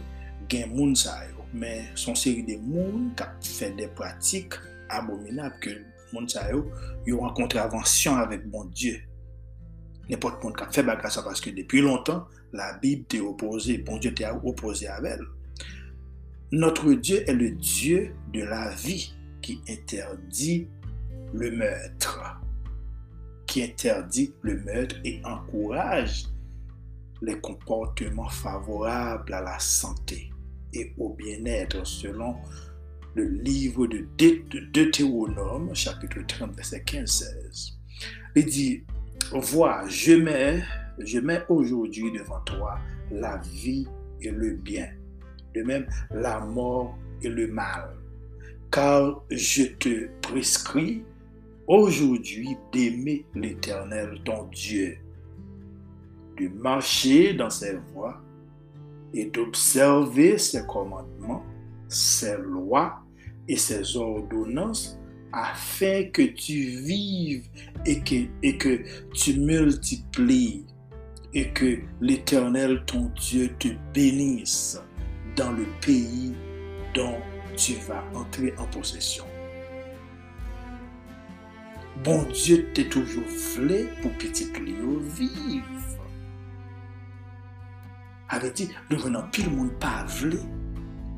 gen 0.52 0.72
moun 0.76 0.96
sa 0.98 1.20
yo. 1.28 1.46
Men 1.54 1.88
son 1.98 2.18
seri 2.20 2.44
de 2.48 2.58
moun 2.62 3.12
kap 3.18 3.38
fè 3.44 3.72
de 3.78 3.88
pratik 3.98 4.58
abominab 4.94 5.56
ke 5.64 5.74
moun 6.14 6.28
sa 6.32 6.46
yo 6.52 6.66
yo 7.08 7.22
an 7.26 7.34
kontravansyon 7.38 8.20
avèk 8.24 8.46
bon 8.52 8.70
Diyo. 8.76 9.00
Nèpot 10.08 10.40
moun 10.44 10.56
kap 10.56 10.76
fè 10.76 10.84
baga 10.88 11.12
sa 11.12 11.24
paske 11.26 11.52
depi 11.56 11.82
lontan, 11.84 12.26
la 12.56 12.74
Bib 12.82 13.08
te 13.12 13.20
opose, 13.24 13.80
bon 13.88 14.00
Diyo 14.00 14.14
te 14.16 14.30
opose 14.38 14.88
avèl. 14.92 15.24
Notre 16.54 16.94
Dieu 16.94 17.30
est 17.30 17.34
le 17.34 17.52
Dieu 17.52 18.16
de 18.32 18.42
la 18.42 18.74
vie 18.74 19.14
qui 19.42 19.62
interdit 19.68 20.70
le 21.34 21.52
meurtre, 21.52 22.40
qui 23.46 23.64
interdit 23.64 24.34
le 24.44 24.62
meurtre 24.62 24.96
et 25.04 25.20
encourage 25.26 26.24
les 27.22 27.38
comportements 27.42 28.30
favorables 28.30 29.34
à 29.34 29.42
la 29.42 29.60
santé 29.60 30.32
et 30.72 30.94
au 30.98 31.10
bien-être 31.16 31.86
selon 31.86 32.38
le 33.16 33.26
livre 33.26 33.86
de 33.86 34.08
Deutéronome, 34.72 35.76
chapitre 35.76 36.20
30, 36.26 36.56
verset 36.56 36.82
15-16. 36.88 37.74
Il 38.38 38.46
dit, 38.46 38.84
vois, 39.34 39.86
je 39.90 40.14
mets, 40.14 40.64
je 41.00 41.20
mets 41.20 41.44
aujourd'hui 41.50 42.10
devant 42.14 42.40
toi 42.46 42.80
la 43.12 43.36
vie 43.40 43.86
et 44.22 44.32
le 44.32 44.54
bien 44.54 44.88
même 45.64 45.88
la 46.12 46.40
mort 46.40 46.98
et 47.22 47.30
le 47.30 47.48
mal. 47.48 47.96
Car 48.72 49.24
je 49.30 49.64
te 49.64 50.10
prescris 50.22 51.04
aujourd'hui 51.68 52.58
d'aimer 52.72 53.26
l'Éternel, 53.36 54.20
ton 54.26 54.46
Dieu, 54.46 54.98
de 56.40 56.48
marcher 56.50 57.34
dans 57.34 57.50
ses 57.50 57.78
voies 57.94 58.22
et 59.14 59.26
d'observer 59.26 60.38
ses 60.38 60.66
commandements, 60.66 61.44
ses 61.88 62.38
lois 62.38 63.00
et 63.48 63.58
ses 63.58 63.96
ordonnances 63.96 65.00
afin 65.34 66.04
que 66.06 66.22
tu 66.22 66.54
vives 66.54 67.48
et 67.86 68.02
que 68.02 68.82
tu 69.14 69.40
multiplies 69.40 70.66
et 71.34 71.50
que 71.52 71.80
l'Éternel, 72.02 72.84
ton 72.86 73.12
Dieu, 73.20 73.50
te 73.60 73.68
bénisse 73.94 74.82
dans 75.38 75.52
le 75.52 75.66
pays 75.80 76.34
dont 76.94 77.18
tu 77.56 77.76
vas 77.88 78.04
entrer 78.14 78.54
en 78.58 78.66
possession. 78.66 79.24
Bon 82.04 82.24
Dieu 82.34 82.70
t'est 82.74 82.90
toujours 82.90 83.24
vlé 83.56 83.88
pour 84.02 84.12
petit 84.14 84.52
Léo 84.54 85.00
vive. 85.00 85.64
Avec 88.30 88.54
dit, 88.54 88.70
le 88.90 88.98
renan 88.98 89.24
pile 89.32 89.50
moun 89.50 89.70
pa 89.80 90.06
vlé. 90.20 90.40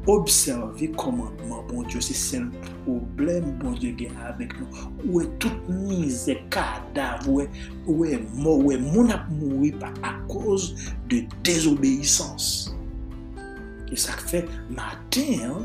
Observe 0.08 0.88
komandman, 0.96 1.66
bon 1.68 1.84
Diyo, 1.84 2.00
se 2.02 2.16
sel 2.18 2.48
problem, 2.86 3.52
bon 3.60 3.76
Diyo 3.78 3.92
gen 4.00 4.16
avèk 4.26 4.56
nou. 4.58 4.86
Ou 5.04 5.22
e 5.22 5.28
tout 5.44 5.68
mize 5.70 6.34
kadav, 6.54 7.28
ouè, 7.30 7.46
ouè, 7.86 8.16
ouè 8.40 8.80
moun 8.82 9.12
ap 9.14 9.28
moui 9.42 9.74
pa 9.82 9.92
a 10.08 10.16
koz 10.32 10.72
de 11.12 11.26
désobéissance. 11.46 12.79
E 13.89 13.97
sak 13.99 14.21
fe, 14.30 14.43
matin, 14.69 15.63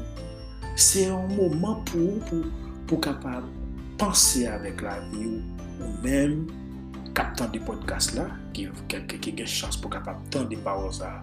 se 0.77 1.07
yon 1.09 1.29
mouman 1.37 1.83
pou, 1.89 2.19
pou, 2.29 2.53
pou 2.89 3.01
kapab 3.05 3.47
panse 4.01 4.47
avèk 4.51 4.83
la 4.85 4.99
vi 5.13 5.29
ou, 5.29 5.43
ou 5.79 5.91
mèm 6.05 6.45
kap 7.15 7.37
tan 7.39 7.53
de 7.55 7.61
podcast 7.63 8.17
la, 8.17 8.27
ki, 8.57 8.67
ki, 8.91 9.05
ki 9.21 9.35
gen 9.43 9.51
chans 9.51 9.79
pou 9.79 9.93
kapap 9.93 10.21
tan 10.35 10.49
de 10.51 10.59
parol 10.65 10.93
sa. 10.97 11.19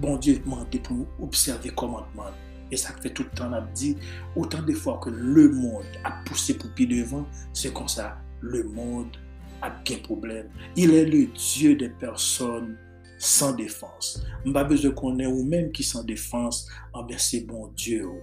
Bon 0.00 0.16
Diyo 0.20 0.40
mande 0.48 0.80
pou 0.86 1.04
observe 1.20 1.72
komantman. 1.76 2.32
E 2.70 2.78
sa 2.78 2.94
kfe 2.96 3.10
toutan 3.18 3.54
ap 3.56 3.70
di, 3.76 3.94
outan 4.38 4.62
de 4.66 4.76
fwa 4.78 4.96
ke 5.02 5.12
le 5.12 5.48
moun 5.52 5.86
ap 6.06 6.22
pousse 6.28 6.54
pou 6.56 6.70
pi 6.76 6.86
devan, 6.88 7.26
se 7.56 7.72
kon 7.74 7.90
sa, 7.90 8.14
le 8.40 8.62
moun 8.70 9.10
ap 9.66 9.82
gen 9.84 10.00
problem. 10.06 10.46
Il 10.76 10.94
est 10.94 11.04
le 11.04 11.26
Dieu 11.34 11.74
de 11.76 11.88
personne 12.00 12.76
san 13.20 13.56
defans. 13.56 14.16
Mba 14.44 14.64
bezwe 14.64 14.94
konen 14.96 15.28
ou 15.28 15.44
menm 15.44 15.68
ki 15.76 15.84
san 15.84 16.06
defans, 16.08 16.64
anber 16.96 17.20
se 17.20 17.42
bon 17.46 17.68
Diyo 17.76 18.14
ou. 18.14 18.22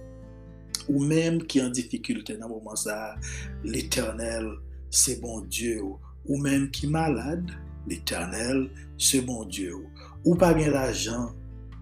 Ou 0.88 1.04
menm 1.04 1.38
ki 1.46 1.62
an 1.62 1.72
difikulte 1.76 2.34
nan 2.38 2.50
mouman 2.50 2.78
sa, 2.78 3.14
l'Eternel 3.62 4.50
se 4.90 5.14
bon 5.22 5.46
Diyo 5.46 5.92
ou. 5.92 6.12
Ou 6.28 6.40
menm 6.42 6.66
ki 6.74 6.90
malade, 6.90 7.54
l'Eternel 7.86 8.66
se 8.98 9.22
bon 9.24 9.46
Diyo 9.46 9.84
ou. 9.84 10.10
Ou 10.26 10.36
pa 10.40 10.50
gen 10.58 10.74
la 10.74 10.88
jan, 10.90 11.30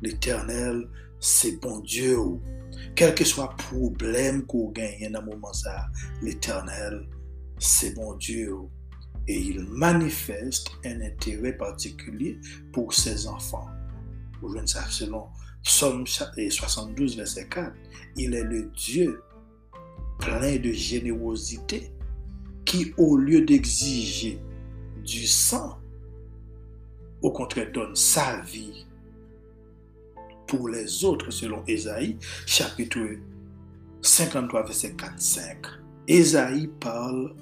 l'Eternel 0.05 0.85
se 1.19 1.57
bon 1.63 1.81
Diyo 1.87 2.21
ou. 2.35 2.55
Kelke 2.97 3.25
swa 3.29 3.49
problem 3.57 4.43
kou 4.45 4.75
genyen 4.77 5.17
nan 5.17 5.25
mouman 5.25 5.57
sa, 5.57 5.87
l'Eternel 6.21 7.07
se 7.57 7.95
bon 7.97 8.19
Diyo 8.21 8.67
ou. 8.67 8.76
Et 9.29 9.39
il 9.39 9.65
manifeste 9.65 10.71
un 10.85 11.01
intérêt 11.01 11.57
particulier 11.57 12.39
pour 12.73 12.95
ses 12.95 13.27
enfants. 13.27 13.69
Vous 14.41 14.49
voyez 14.49 14.67
ça 14.67 14.85
selon 14.89 15.27
Psaume 15.65 16.07
72, 16.07 17.17
verset 17.17 17.49
4. 17.49 17.73
Il 18.17 18.35
est 18.35 18.45
le 18.45 18.71
Dieu 18.77 19.21
plein 20.19 20.57
de 20.57 20.71
générosité 20.71 21.91
qui, 22.65 22.95
au 22.97 23.17
lieu 23.17 23.43
d'exiger 23.43 24.39
du 25.05 25.27
sang, 25.27 25.79
au 27.23 27.33
contraire 27.33 27.73
donne 27.73 27.97
sa 27.97 28.41
vie 28.43 28.87
pour 30.47 30.69
les 30.69 31.05
autres, 31.05 31.31
selon 31.33 31.65
Ésaïe, 31.67 32.17
chapitre 32.47 33.01
53, 34.03 34.63
verset 34.63 34.95
4-5. 34.97 35.57
Ésaïe 36.07 36.69
parle 36.81 37.35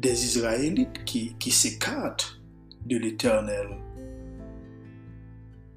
des 0.00 0.24
Israélites 0.24 1.04
qui, 1.04 1.34
qui 1.38 1.50
s'écartent 1.50 2.40
de 2.86 2.96
l'Éternel. 2.96 3.68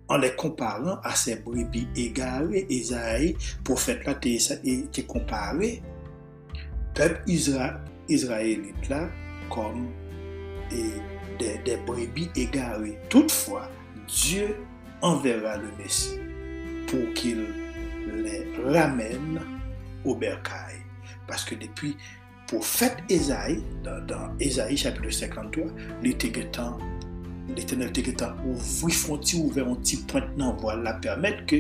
En 0.08 0.18
les 0.18 0.36
comparant 0.36 1.00
à 1.04 1.16
ces 1.16 1.38
brebis 1.38 1.88
égarées, 1.96 2.66
Ésaïe, 2.70 3.36
prophète 3.64 4.06
là, 4.06 4.18
était 4.64 5.04
comparé, 5.04 5.82
peuple 6.94 7.22
israélite 8.08 8.90
là, 8.90 9.10
comme 9.50 9.88
des, 10.70 11.58
des 11.66 11.78
brebis 11.86 12.30
égarées. 12.36 13.00
Toutefois, 13.10 13.70
Dieu 14.08 14.56
enverra 15.02 15.58
le 15.58 15.70
Messie 15.78 16.20
pour 16.88 17.14
qu'il 17.14 17.46
les 18.24 18.48
ramène 18.66 19.42
au 20.06 20.16
bercail. 20.16 20.78
Parce 21.28 21.44
que 21.44 21.56
depuis 21.56 21.98
prophète 22.48 22.98
Esaïe, 23.10 23.64
dans, 23.84 24.06
dans 24.06 24.38
Esaïe 24.40 24.78
chapitre 24.78 25.10
53, 25.10 25.66
l'éternel 26.04 27.90
était 27.90 28.24
ouvrir 28.46 28.96
frontière, 28.96 29.46
ouvert 29.46 29.68
un 29.68 29.76
petit 29.76 29.98
point 29.98 30.22
que 31.46 31.56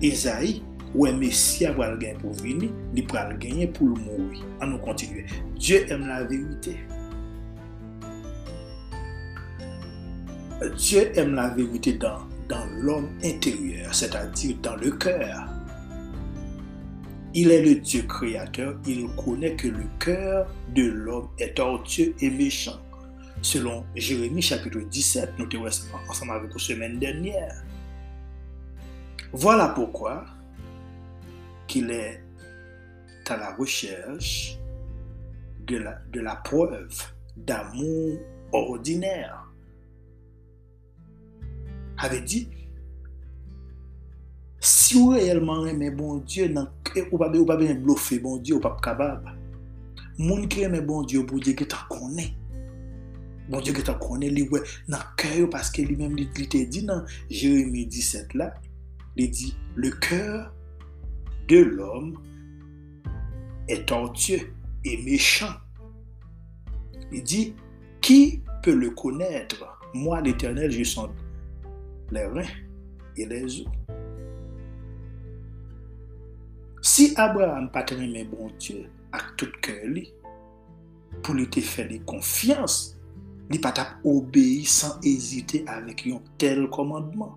Esaïe 0.00 0.62
ou 0.94 1.06
un 1.06 1.12
Messie 1.12 1.66
avoir 1.66 1.92
le 1.92 2.18
pour 2.18 2.32
venir, 2.32 2.70
il 2.94 3.06
pourra 3.06 3.28
le 3.30 3.36
gagner 3.36 3.66
pour 3.66 3.88
le 3.88 3.94
mourir. 3.94 4.44
On 4.60 4.66
nous 4.66 4.78
continuer. 4.78 5.24
Dieu 5.56 5.90
aime 5.90 6.06
la 6.06 6.24
vérité. 6.24 6.76
Dieu 10.76 11.10
aime 11.18 11.34
la 11.34 11.48
vérité 11.48 11.94
dans 11.94 12.18
dans 12.52 12.66
l'homme 12.76 13.08
intérieur, 13.24 13.94
c'est-à-dire 13.94 14.56
dans 14.62 14.76
le 14.76 14.90
cœur. 14.90 15.48
Il 17.34 17.50
est 17.50 17.62
le 17.62 17.76
Dieu 17.76 18.02
créateur, 18.02 18.78
il 18.86 19.08
connaît 19.16 19.56
que 19.56 19.68
le 19.68 19.84
cœur 19.98 20.46
de 20.74 20.84
l'homme 20.84 21.28
est 21.38 21.54
tortueux 21.54 22.14
et 22.20 22.30
méchant. 22.30 22.78
Selon 23.40 23.84
Jérémie 23.96 24.42
chapitre 24.42 24.80
17, 24.80 25.32
nous 25.38 25.46
étions 25.46 25.62
ensemble 26.08 26.32
avec 26.32 26.52
la 26.52 26.58
semaine 26.58 26.98
dernière. 26.98 27.64
Voilà 29.32 29.68
pourquoi 29.68 30.26
qu'il 31.66 31.90
est 31.90 32.22
à 33.28 33.36
la 33.36 33.54
recherche 33.54 34.58
de 35.66 36.20
la, 36.20 36.36
preuve 36.36 36.94
d'amour 37.36 38.18
ordinaire 38.52 39.48
avait 41.96 42.20
dit, 42.20 42.48
si 44.60 44.94
vous 44.94 45.10
réellement 45.10 45.66
aimez 45.66 45.90
bon 45.90 46.16
Dieu, 46.18 46.52
vous 46.52 46.66
ne 47.00 47.04
pouvez 47.04 47.46
pas 47.46 47.56
bien 47.56 47.74
bluffer 47.74 48.18
bon 48.18 48.36
Dieu, 48.38 48.54
vous 48.54 48.60
pas 48.60 48.76
capable. 48.82 49.32
Moun 50.18 50.46
qui 50.48 50.62
aime 50.62 50.80
bon 50.80 51.02
Dieu, 51.02 51.24
pour 51.24 51.40
Dieu 51.40 51.54
qui 51.54 51.66
t'en 51.66 51.76
connaît. 51.88 52.34
Bon 53.48 53.60
Dieu 53.60 53.72
qui 53.72 53.82
t'en 53.82 53.98
connaît, 53.98 54.30
lui, 54.30 54.48
ouais, 54.48 54.60
dans 54.88 54.98
le 54.98 55.04
cœur, 55.16 55.50
parce 55.50 55.70
que 55.70 55.82
lui-même, 55.82 56.16
il 56.18 56.48
t'a 56.48 56.64
dit 56.64 56.84
dans 56.84 57.04
Jérémie 57.28 57.86
17 57.86 58.34
là, 58.34 58.54
il 59.16 59.30
dit, 59.30 59.56
le 59.74 59.90
cœur 59.90 60.54
de 61.48 61.58
l'homme 61.58 62.18
est 63.68 63.86
tortueux 63.86 64.52
et 64.84 65.02
méchant. 65.02 65.54
Il 67.10 67.22
dit, 67.22 67.54
qui 68.00 68.42
peut 68.62 68.74
le 68.74 68.90
connaître? 68.90 69.64
Moi, 69.94 70.20
l'Éternel, 70.22 70.70
je 70.70 70.84
sens 70.84 71.08
les 72.10 72.24
reins 72.24 72.48
et 73.16 73.26
les 73.26 73.60
os. 73.60 73.64
Si 76.82 77.12
Abraham 77.14 77.68
patre 77.70 78.02
men 78.02 78.26
bon 78.26 78.50
Diyo 78.58 78.82
ak 79.14 79.36
tout 79.38 79.54
kèr 79.62 79.84
li, 79.86 80.02
pou 81.22 81.36
li 81.38 81.46
te 81.52 81.62
fè 81.62 81.84
li 81.86 82.00
konfians, 82.10 82.96
li 83.52 83.60
patap 83.62 84.02
obeyi 84.08 84.64
san 84.66 84.96
ezite 85.06 85.62
avèk 85.70 86.08
yon 86.10 86.24
tel 86.42 86.64
komandman 86.74 87.36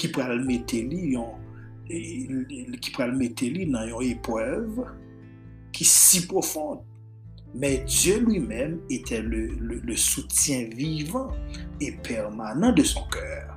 ki 0.00 0.08
pral 0.14 0.40
mette 0.46 0.80
li 0.88 1.12
yon 1.12 1.44
ki 1.86 2.94
pral 2.96 3.12
mette 3.18 3.50
li 3.52 3.66
nan 3.68 3.90
yon 3.90 4.06
epwev 4.08 4.80
ki 5.76 5.84
si 5.84 6.24
profonde. 6.30 6.80
Mais 7.54 7.84
Dieu 7.86 8.18
lui-même 8.20 8.80
était 8.90 9.22
le, 9.22 9.46
le, 9.46 9.80
le, 9.82 9.96
soutien 9.96 10.68
vivant 10.74 11.30
et 11.80 11.92
permanent 11.92 12.72
de 12.72 12.82
son 12.82 13.02
cœur. 13.04 13.56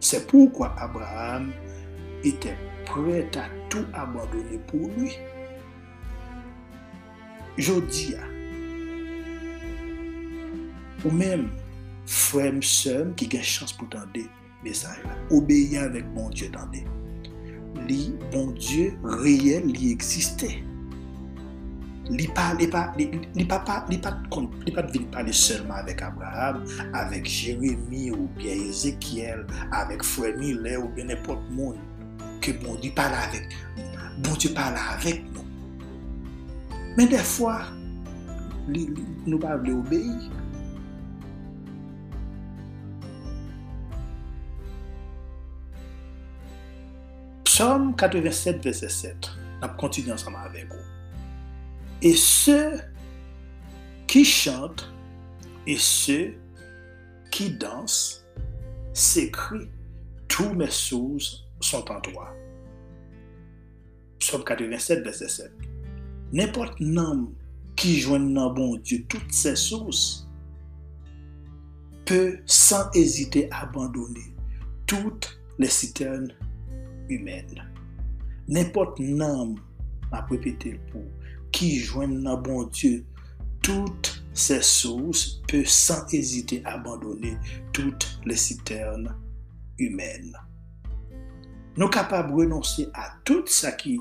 C'est 0.00 0.26
pourquoi 0.26 0.74
Abraham 0.78 1.52
était 2.24 2.56
prêt 2.86 3.28
à 3.36 3.57
tout 3.68 3.86
abandonné 3.94 4.58
pour 4.66 4.88
lui. 4.96 5.12
Jodi 7.58 8.14
a, 8.14 8.22
ou 11.02 11.10
mèm 11.10 11.48
fwèm 12.06 12.60
sèm 12.62 13.10
ki 13.18 13.26
gen 13.32 13.42
chans 13.42 13.74
pou 13.74 13.90
tande 13.90 14.22
mesaj 14.62 15.00
la, 15.02 15.16
obeyan 15.34 15.90
vek 15.94 16.06
bon 16.14 16.30
Diyo 16.30 16.52
tande. 16.54 16.84
Li 17.88 18.14
bon 18.30 18.52
Diyo 18.54 18.94
reyel 19.24 19.66
li 19.72 19.90
eksiste. 19.90 20.52
Li 22.14 22.28
pa, 22.32 22.52
li 22.56 22.70
pa, 22.70 22.86
li, 22.96 23.08
li 23.34 23.44
pa, 23.44 23.58
pa, 23.66 23.82
li 23.90 23.98
pa, 24.00 24.14
li 24.62 24.72
pa 24.72 24.86
devine 24.86 25.10
pale 25.12 25.34
sèlman 25.34 25.82
avèk 25.82 26.06
Abraham, 26.06 26.62
avèk 26.96 27.26
Jérémie 27.26 28.12
ou 28.14 28.30
bien 28.38 28.54
Ezekiel, 28.70 29.42
avèk 29.76 30.06
fwèmi 30.06 30.54
le 30.62 30.78
ou 30.78 30.94
bien 30.94 31.10
epot 31.12 31.42
moun. 31.50 31.82
Bon 32.52 32.74
Dieu 32.76 32.92
parle 32.94 33.14
avec, 33.14 33.48
bon 34.18 34.32
Dieu 34.34 34.52
parle 34.52 34.76
avec 34.76 35.24
nous. 35.32 35.44
Mais 36.96 37.06
des 37.06 37.18
fois, 37.18 37.62
li, 38.68 38.86
li, 38.86 39.04
nous 39.26 39.38
pas 39.38 39.56
voulons 39.56 39.80
obéir. 39.80 40.30
Psaume 47.44 47.96
87, 47.96 48.62
verset 48.62 48.88
7. 48.88 49.30
On 49.62 49.68
continue 49.70 50.12
ensemble 50.12 50.36
avec 50.44 50.68
vous. 50.68 50.78
Et 52.02 52.14
ceux 52.14 52.80
qui 54.06 54.24
chantent 54.24 54.92
et 55.66 55.76
ceux 55.76 56.34
qui 57.30 57.50
dansent 57.50 58.24
s'écrient, 58.92 59.68
tous 60.28 60.54
mes 60.54 60.70
sources 60.70 61.47
sont 61.60 61.90
en 61.90 62.00
toi. 62.00 62.34
Psaume 64.18 64.44
87, 64.44 65.02
verset 65.04 65.28
7. 65.28 65.52
N'importe 66.32 66.80
homme 66.80 67.34
qui 67.76 68.00
joint 68.00 68.20
dans 68.20 68.52
bon 68.52 68.76
Dieu 68.76 69.04
toutes 69.08 69.32
ses 69.32 69.56
sources 69.56 70.28
peut 72.04 72.38
sans 72.46 72.90
hésiter 72.94 73.48
abandonner 73.52 74.34
toutes 74.86 75.38
les 75.58 75.68
citernes 75.68 76.32
humaines. 77.08 77.64
N'importe 78.48 79.00
homme, 79.00 79.60
m'a 80.10 80.22
répété 80.22 80.80
pour, 80.90 81.04
qui 81.52 81.78
joint 81.78 82.08
dans 82.08 82.40
bon 82.40 82.64
Dieu 82.64 83.04
toutes 83.62 84.24
ses 84.32 84.62
sources 84.62 85.42
peut 85.48 85.64
sans 85.64 86.06
hésiter 86.12 86.62
abandonner 86.64 87.36
toutes 87.72 88.20
les 88.24 88.36
citernes 88.36 89.14
humaines. 89.78 90.36
Nous 91.78 91.88
capables 91.88 92.30
de 92.30 92.34
renoncer 92.34 92.88
à 92.92 93.12
tout 93.24 93.46
ça 93.46 93.70
qui, 93.70 94.00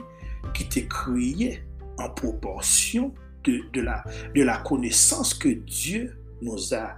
qui 0.55 0.67
t'est 0.67 0.87
créé 0.87 1.61
en 1.99 2.09
proportion 2.09 3.13
de, 3.43 3.61
de, 3.71 3.81
la, 3.81 4.03
de 4.33 4.41
la 4.41 4.57
connaissance 4.57 5.35
que 5.35 5.49
Dieu 5.49 6.17
nous 6.41 6.73
a 6.73 6.95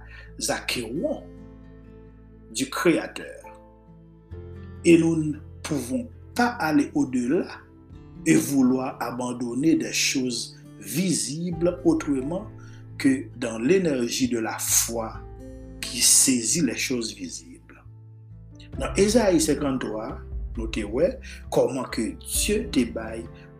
acquérons 0.48 1.22
du 2.54 2.70
Créateur. 2.70 3.44
Et 4.86 4.96
nous 4.96 5.16
ne 5.16 5.38
pouvons 5.62 6.08
pas 6.34 6.48
aller 6.58 6.90
au-delà 6.94 7.46
et 8.24 8.36
vouloir 8.36 8.96
abandonner 9.02 9.76
des 9.76 9.92
choses 9.92 10.58
visibles 10.78 11.78
autrement 11.84 12.46
que 12.96 13.26
dans 13.36 13.58
l'énergie 13.58 14.28
de 14.28 14.38
la 14.38 14.58
foi 14.58 15.20
qui 15.82 16.00
saisit 16.00 16.62
les 16.62 16.78
choses 16.78 17.14
visibles. 17.14 17.84
Dans 18.78 18.94
Ésaïe 18.94 19.42
53, 19.42 20.29
notez 20.60 20.84
ouais, 20.84 21.18
comment 21.50 21.84
que 21.84 22.12
Dieu 22.12 22.68
te 22.70 22.80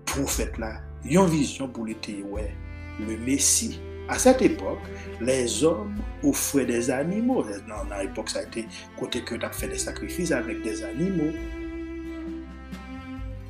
prophète 0.04 0.58
là, 0.58 0.80
une 1.04 1.26
vision 1.26 1.68
pour 1.68 1.84
le 1.84 1.94
ouais, 2.30 2.54
le 3.00 3.16
Messie. 3.18 3.80
À 4.08 4.18
cette 4.18 4.42
époque, 4.42 4.80
les 5.20 5.62
hommes 5.62 5.94
offraient 6.24 6.66
des 6.66 6.90
animaux. 6.90 7.44
Dans, 7.68 7.96
l'époque, 7.96 8.30
ça 8.30 8.40
a 8.40 8.42
été 8.42 8.66
côté 8.98 9.22
que 9.22 9.36
tu 9.36 9.44
as 9.44 9.52
fait 9.52 9.68
des 9.68 9.78
sacrifices 9.78 10.32
avec 10.32 10.62
des 10.62 10.82
animaux. 10.82 11.32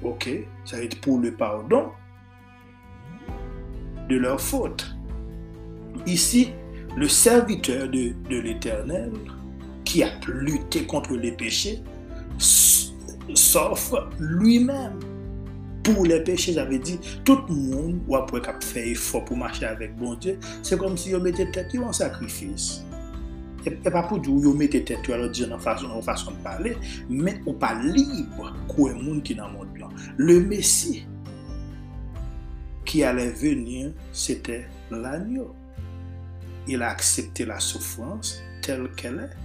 Ok, 0.03 0.28
ça 0.66 0.76
a 0.76 0.80
été 0.80 0.98
pour 0.98 1.18
le 1.18 1.32
pardon 1.32 1.90
de 4.09 4.16
leurs 4.16 4.40
fautes. 4.40 4.94
Ici, 6.07 6.53
le 6.96 7.09
serviteur 7.09 7.88
de, 7.88 8.14
l'Éternel, 8.28 9.12
qui 9.84 10.03
a 10.03 10.11
lutté 10.28 10.84
contre 10.84 11.14
les 11.14 11.32
péchés, 11.32 11.82
s'offre 13.35 14.09
lui-même 14.18 14.99
pour 15.83 16.05
les 16.07 16.20
péchés. 16.22 16.53
J'avais 16.53 16.78
dit, 16.78 16.99
tout 17.24 17.41
le 17.49 17.55
monde 17.55 18.01
ou 18.07 18.16
après 18.16 18.41
a 18.49 18.59
fait 18.61 18.91
effort 18.91 19.24
pour 19.24 19.37
marcher 19.37 19.66
avec 19.66 19.97
bon 19.97 20.14
Dieu, 20.14 20.39
c'est 20.62 20.78
comme 20.78 20.97
si 20.97 21.14
on 21.14 21.20
mettait 21.20 21.51
tête 21.51 21.74
en 21.83 21.93
sacrifice. 21.93 22.85
Et 23.66 23.70
pas 23.70 24.03
pour 24.05 24.18
dire 24.18 24.33
vous 24.33 24.55
mettez 24.55 24.83
tête 24.85 25.09
alors 25.11 25.28
dire 25.28 25.53
en 25.53 25.59
façon, 25.59 25.87
en 25.91 26.01
façon 26.01 26.31
de 26.31 26.37
parler, 26.39 26.76
mais 27.11 27.41
on 27.47 27.53
pas 27.53 27.74
libre 27.83 28.55
quoi 28.66 28.95
monde 28.95 29.22
qui 29.22 29.35
dans 29.35 29.49
le 29.49 29.53
monde 29.53 29.68
Le 30.16 30.41
Messie 30.41 31.07
qui 32.87 33.05
allait 33.05 33.31
venir, 33.31 33.93
c'était 34.12 34.66
l'agneau 34.91 35.55
il 36.66 36.83
a 36.83 36.91
accepté 36.91 37.45
la 37.45 37.59
souffrance 37.59 38.43
telle 38.62 38.89
qu'elle 38.97 39.18
est 39.18 39.37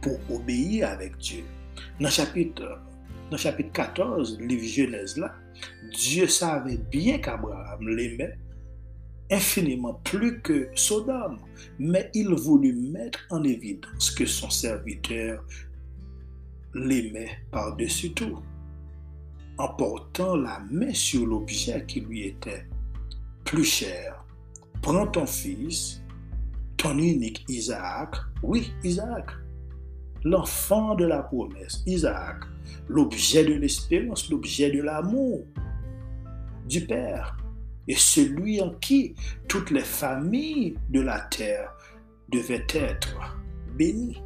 pour 0.00 0.18
obéir 0.34 0.88
avec 0.88 1.16
Dieu. 1.18 1.44
Dans 1.98 2.06
le 2.06 2.10
chapitre, 2.10 2.80
dans 3.30 3.36
chapitre 3.36 3.72
14, 3.72 4.40
livre 4.40 4.66
Genèse 4.66 5.16
là, 5.16 5.32
Dieu 5.92 6.26
savait 6.26 6.78
bien 6.90 7.18
qu'Abraham 7.18 7.88
l'aimait 7.88 8.36
infiniment 9.30 9.94
plus 10.04 10.40
que 10.40 10.68
Sodome, 10.74 11.38
mais 11.78 12.10
il 12.14 12.34
voulut 12.34 12.74
mettre 12.74 13.20
en 13.30 13.44
évidence 13.44 14.10
que 14.10 14.26
son 14.26 14.50
serviteur 14.50 15.44
l'aimait 16.74 17.38
par-dessus 17.52 18.12
tout, 18.12 18.40
en 19.58 19.68
portant 19.68 20.36
la 20.36 20.60
main 20.70 20.92
sur 20.92 21.26
l'objet 21.26 21.84
qui 21.86 22.00
lui 22.00 22.26
était 22.26 22.66
plus 23.44 23.64
cher. 23.64 24.24
Prends 24.82 25.06
ton 25.06 25.26
fils, 25.26 26.02
ton 26.76 26.98
unique 26.98 27.44
Isaac, 27.48 28.16
oui, 28.42 28.72
Isaac, 28.82 29.26
l'enfant 30.24 30.94
de 30.94 31.04
la 31.04 31.22
promesse, 31.22 31.82
Isaac, 31.86 32.44
l'objet 32.88 33.44
de 33.44 33.54
l'espérance, 33.54 34.30
l'objet 34.30 34.70
de 34.70 34.82
l'amour 34.82 35.44
du 36.68 36.86
Père, 36.86 37.36
et 37.88 37.96
celui 37.96 38.60
en 38.60 38.70
qui 38.74 39.14
toutes 39.48 39.70
les 39.70 39.84
familles 39.84 40.76
de 40.90 41.00
la 41.00 41.20
terre 41.20 41.72
devaient 42.28 42.66
être 42.74 43.38
bénies. 43.76 44.22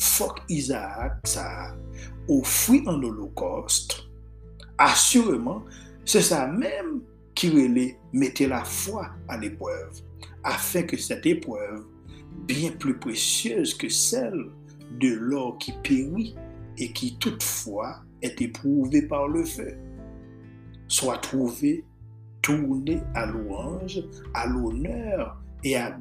Faut 0.00 0.34
Isaac, 0.48 1.18
ça, 1.24 1.76
offrit 2.28 2.82
en 2.86 3.00
holocauste, 3.02 4.08
assurément, 4.78 5.64
c'est 6.04 6.22
ça 6.22 6.46
même 6.46 7.02
qui 7.34 7.52
mettait 8.12 8.48
la 8.48 8.64
foi 8.64 9.10
à 9.28 9.36
l'épreuve 9.36 10.02
afin 10.42 10.82
que 10.82 10.96
cette 10.96 11.26
épreuve, 11.26 11.84
bien 12.46 12.72
plus 12.72 12.98
précieuse 12.98 13.74
que 13.74 13.88
celle 13.88 14.50
de 15.00 15.14
l'or 15.14 15.58
qui 15.58 15.72
périt 15.82 16.34
et 16.78 16.92
qui 16.92 17.16
toutefois 17.18 18.00
est 18.22 18.40
éprouvée 18.40 19.02
par 19.02 19.28
le 19.28 19.44
feu, 19.44 19.76
soit 20.88 21.18
trouvée 21.18 21.84
tournée 22.42 23.00
à 23.14 23.26
louange, 23.26 24.02
à 24.34 24.46
l'honneur 24.46 25.40
et 25.62 25.76
à, 25.76 25.98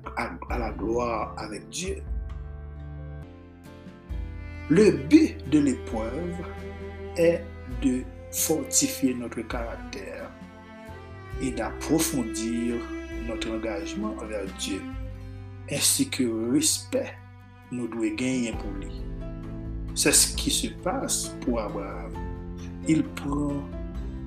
la 0.50 0.72
gloire 0.72 1.34
avec 1.38 1.70
Dieu. 1.70 2.04
Le 4.70 4.92
but 4.92 5.38
de 5.50 5.60
l'épreuve 5.60 6.36
est 7.18 7.42
de 7.82 8.04
fortifier 8.32 9.14
notre 9.14 9.42
caractère 9.42 10.32
et 11.42 11.52
d'approfondir 11.52 12.76
notre 13.28 13.52
engagement 13.52 14.16
envers 14.22 14.46
Dieu, 14.60 14.82
ainsi 15.72 16.10
que 16.10 16.24
le 16.24 16.52
respect 16.52 17.14
nous 17.74 17.88
devons 17.88 18.16
gagner 18.16 18.52
pour 18.54 18.72
lui. 18.80 18.92
C'est 19.96 20.12
ce 20.12 20.36
qui 20.36 20.50
se 20.50 20.68
passe 20.68 21.36
pour 21.42 21.60
Abraham. 21.60 22.12
Il 22.88 23.04
prend 23.04 23.54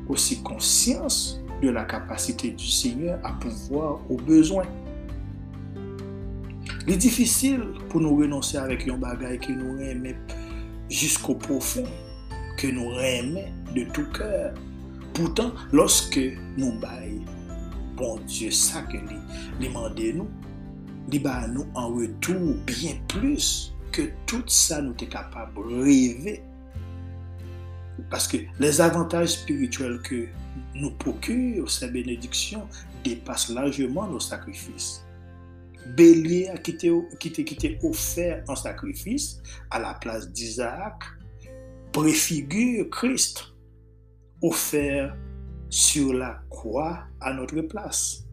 aussi 0.09 0.43
conscience 0.43 1.41
de 1.63 1.71
la 1.71 1.85
capacité 1.85 2.51
du 2.51 2.67
Seigneur 2.67 3.19
à 3.25 3.33
pouvoir 3.33 4.01
aux 4.11 4.17
besoins. 4.17 4.67
Il 6.87 6.93
est 6.93 6.97
difficile 6.97 7.63
pour 7.89 8.01
nous 8.01 8.17
renoncer 8.17 8.59
avec 8.59 8.87
un 8.89 8.97
bagage 8.97 9.41
que 9.41 9.53
nous 9.53 9.81
aimons 9.81 10.15
jusqu'au 10.89 11.35
profond, 11.35 11.85
que 12.59 12.69
nous 12.69 12.93
aimons 13.01 13.45
de 13.75 13.85
tout 13.93 14.07
cœur. 14.13 14.55
Pourtant, 15.15 15.53
lorsque 15.73 16.21
nous 16.57 16.79
baillons 16.79 17.25
bon 17.97 18.21
Dieu 18.27 18.51
ça 18.51 18.83
que 18.83 18.99
lui 18.99 19.17
demandé 19.61 20.13
nous, 20.13 20.29
va 21.23 21.47
nous 21.49 21.67
en 21.75 21.89
retour 21.89 22.55
bien 22.67 22.97
plus 23.09 23.75
que 23.93 24.03
tout 24.27 24.43
ça 24.47 24.83
nous 24.83 24.95
est 25.01 25.09
capable 25.09 25.55
de 25.55 25.83
rêver. 25.83 26.43
Parce 28.11 28.29
que 28.29 28.39
les 28.59 28.81
avantages 28.81 29.31
spirituels 29.31 30.01
que 30.03 30.27
nous 30.75 30.91
procurent 30.93 31.71
ces 31.71 31.89
bénédictions 31.89 32.69
dépassent 33.05 33.49
largement 33.49 34.07
nos 34.07 34.21
sacrifices. 34.21 35.03
Bélier 35.97 36.51
qui 36.63 36.73
était 36.73 37.79
offert 37.83 38.43
en 38.49 38.57
sacrifice 38.57 39.41
à 39.71 39.79
la 39.79 39.95
place 39.95 40.31
d'Isaac 40.33 41.01
préfigure 41.93 42.91
Christ 42.91 43.55
offert 44.43 45.17
sur 45.71 46.13
la 46.13 46.43
croix 46.51 47.05
à 47.21 47.33
notre 47.33 47.61
place. 47.63 48.26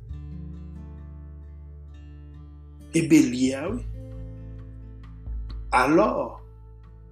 Et 2.93 3.07
Bélia, 3.07 3.69
oui. 3.69 3.81
Alors, 5.71 6.43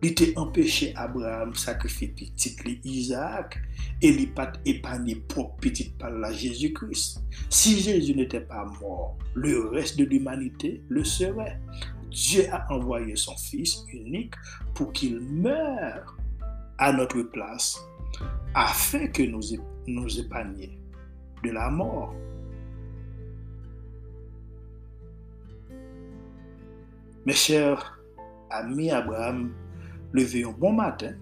il 0.04 0.12
était 0.12 0.38
empêché 0.38 0.94
Abraham 0.96 1.54
sacrifier 1.54 2.08
petit 2.08 2.56
Isaac 2.84 3.60
et 4.02 4.10
il 4.10 4.32
pas 4.34 4.52
épargné 4.66 5.16
pour 5.16 5.56
petit 5.58 5.94
par 5.98 6.10
la 6.10 6.32
Jésus-Christ. 6.32 7.24
Si 7.50 7.80
Jésus 7.80 8.16
n'était 8.16 8.42
pas 8.42 8.66
mort, 8.82 9.18
le 9.36 9.68
reste 9.70 9.98
de 9.98 10.06
l'humanité 10.06 10.82
le 10.90 11.04
serait. 11.04 11.60
Dieu 12.10 12.46
a 12.52 12.72
envoyé 12.74 13.16
son 13.16 13.38
Fils 13.38 13.84
unique 13.94 14.34
pour 14.74 14.92
qu'il 14.92 15.20
meure 15.20 16.18
à 16.78 16.92
notre 16.92 17.22
place 17.22 17.80
afin 18.56 19.08
que 19.08 19.24
nous, 19.24 19.42
nous 19.88 20.20
épargnions 20.20 20.70
de 21.44 21.52
la 21.52 21.70
mort. 21.70 22.14
Mes 27.24 27.34
chers 27.34 28.02
amis 28.50 28.90
Abraham, 28.90 29.54
levez 30.12 30.44
un 30.44 30.52
bon 30.52 30.74
matin, 30.74 31.14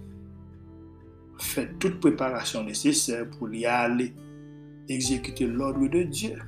faites 1.38 1.78
toute 1.78 2.00
préparation 2.00 2.64
nécessaire 2.64 3.30
pour 3.30 3.54
y 3.54 3.66
aller 3.66 4.14
exécuter 4.88 5.46
l'ordre 5.46 5.90
de 5.90 6.04
Dieu. 6.04 6.40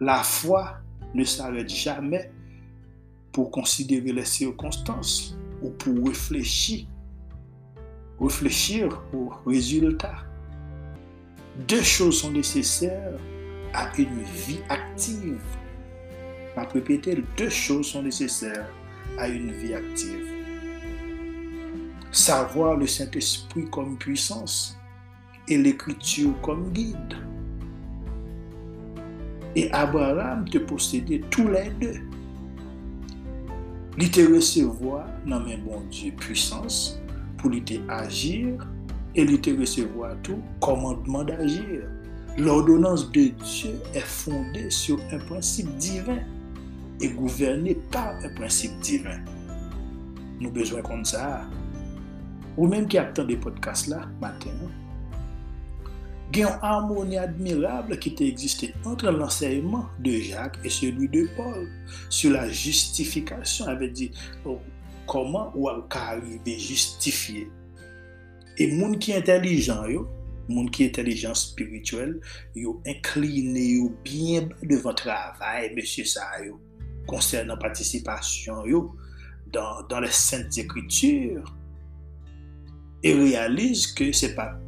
La 0.00 0.24
foi 0.24 0.78
ne 1.14 1.22
s'arrête 1.22 1.68
jamais 1.68 2.32
pour 3.30 3.52
considérer 3.52 4.12
les 4.12 4.24
circonstances 4.24 5.38
ou 5.62 5.70
pour 5.70 6.08
réfléchir, 6.08 6.88
réfléchir 8.20 9.00
aux 9.12 9.30
résultats. 9.46 10.24
Deux 11.68 11.82
choses 11.82 12.20
sont 12.20 12.32
nécessaires 12.32 13.16
à 13.72 13.96
une 13.96 14.22
vie 14.22 14.60
active. 14.68 15.40
Je 16.56 16.62
répéter, 16.74 17.24
deux 17.36 17.48
choses 17.48 17.88
sont 17.88 18.02
nécessaires 18.02 18.68
à 19.18 19.28
une 19.28 19.50
vie 19.50 19.74
active. 19.74 20.26
Savoir 22.12 22.76
le 22.76 22.86
Saint-Esprit 22.86 23.68
comme 23.70 23.98
puissance 23.98 24.78
et 25.48 25.58
l'écriture 25.58 26.32
comme 26.42 26.70
guide. 26.72 27.14
Et 29.56 29.70
Abraham 29.72 30.48
te 30.48 30.58
possédait 30.58 31.22
tous 31.30 31.48
les 31.48 31.70
deux. 31.80 32.00
Il 33.98 34.10
te 34.10 34.20
recevoir 34.20 35.06
dans 35.26 35.40
mes 35.40 35.56
bon 35.56 35.80
Dieu 35.90 36.12
puissance 36.12 37.00
pour 37.38 37.50
lui 37.50 37.62
agir 37.88 38.66
et 39.14 39.22
il 39.22 39.40
te 39.40 39.50
recevoir 39.50 40.16
tout 40.22 40.40
commandement 40.60 41.24
d'agir. 41.24 41.88
L'ordonnance 42.36 43.12
de 43.12 43.28
Dieu 43.28 43.80
est 43.94 44.00
fondée 44.00 44.70
sur 44.70 44.98
un 45.12 45.18
principe 45.18 45.68
divin 45.76 46.18
et 47.00 47.08
gouvernée 47.08 47.74
par 47.90 48.14
un 48.24 48.28
principe 48.34 48.78
divin. 48.80 49.20
Nous 50.40 50.50
besoin 50.50 50.82
comme 50.82 51.04
ça. 51.04 51.42
Ou 52.56 52.66
même 52.66 52.86
qui 52.86 52.98
attend 52.98 53.24
des 53.24 53.36
podcasts 53.36 53.88
là, 53.88 54.08
matin, 54.20 54.50
il 56.32 56.40
y 56.40 56.42
a 56.42 56.48
une 56.48 56.58
harmonie 56.62 57.16
admirable 57.16 57.96
qui 57.98 58.16
existé 58.18 58.74
entre 58.84 59.08
l'enseignement 59.10 59.86
de 60.00 60.12
Jacques 60.12 60.58
et 60.64 60.68
celui 60.68 61.08
de 61.08 61.28
Paul 61.36 61.68
sur 62.10 62.32
la 62.32 62.48
justification. 62.48 63.66
avait 63.66 63.90
dit 63.90 64.10
oh, 64.44 64.58
comment 65.06 65.52
ou 65.54 65.68
arriver 65.68 66.58
justifier. 66.58 67.48
Et 68.58 68.72
monde 68.72 68.98
qui 68.98 69.14
intelligent, 69.14 69.86
yo, 69.86 70.08
monde 70.48 70.70
qui 70.70 70.84
intelligent 70.84 71.34
spirituel, 71.34 72.20
yo 72.56 72.80
incliné 72.84 73.74
yo 73.74 73.92
bien 74.02 74.48
devant 74.62 74.94
travail, 74.94 75.72
monsieur 75.76 76.04
ça 76.04 76.22
concernant 77.06 77.56
participation 77.56 78.64
dans, 79.52 79.82
dans 79.88 80.00
les 80.00 80.10
saintes 80.10 80.56
écritures 80.58 81.44
et 83.02 83.12
réalise 83.12 83.88
que 83.88 84.12
c'est 84.12 84.34
pas 84.34 84.58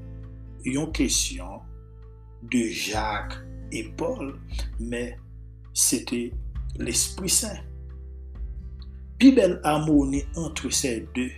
une 0.65 0.93
question 0.93 1.61
de 2.43 2.59
Jacques 2.69 3.35
et 3.73 3.85
Paul, 3.97 4.39
mais 4.79 5.17
c'était 5.73 6.33
l'Esprit 6.79 7.29
Saint. 7.29 7.59
Puis 9.19 9.33
belle 9.33 9.61
harmonie 9.65 10.25
entre 10.35 10.71
ces 10.71 11.09
deux 11.15 11.31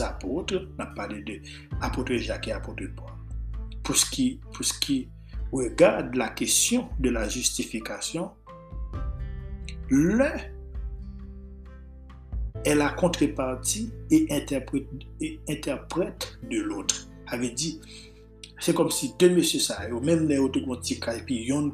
apôtres, 0.00 0.68
on 0.78 0.82
a 0.82 0.86
parlé 0.86 1.22
de 1.22 1.40
apôtre 1.80 2.14
Jacques 2.14 2.48
et 2.48 2.52
apôtre 2.52 2.84
Paul. 2.96 3.10
Pour 3.82 3.96
ce 3.96 4.10
qui, 4.10 4.40
pour 4.54 4.64
ce 4.64 4.78
qui 4.78 5.10
regarde 5.52 6.14
la 6.14 6.30
question 6.30 6.88
de 6.98 7.10
la 7.10 7.28
justification, 7.28 8.30
l'un 9.90 10.34
est 12.64 12.74
la 12.74 12.90
contrepartie 12.90 13.92
et 14.10 14.26
interprète, 14.30 16.38
de 16.50 16.60
l'autre. 16.60 17.08
Avait 17.26 17.50
dit, 17.50 17.80
c'est 18.60 18.74
comme 18.74 18.90
si 18.90 19.14
deux 19.18 19.30
messieurs 19.30 19.58
ça, 19.58 19.80
même 20.02 20.28
les 20.28 20.38
autres 20.38 20.60
ont 20.68 20.80
puis 21.26 21.46
ils 21.46 21.52
ont 21.52 21.66
un 21.66 21.70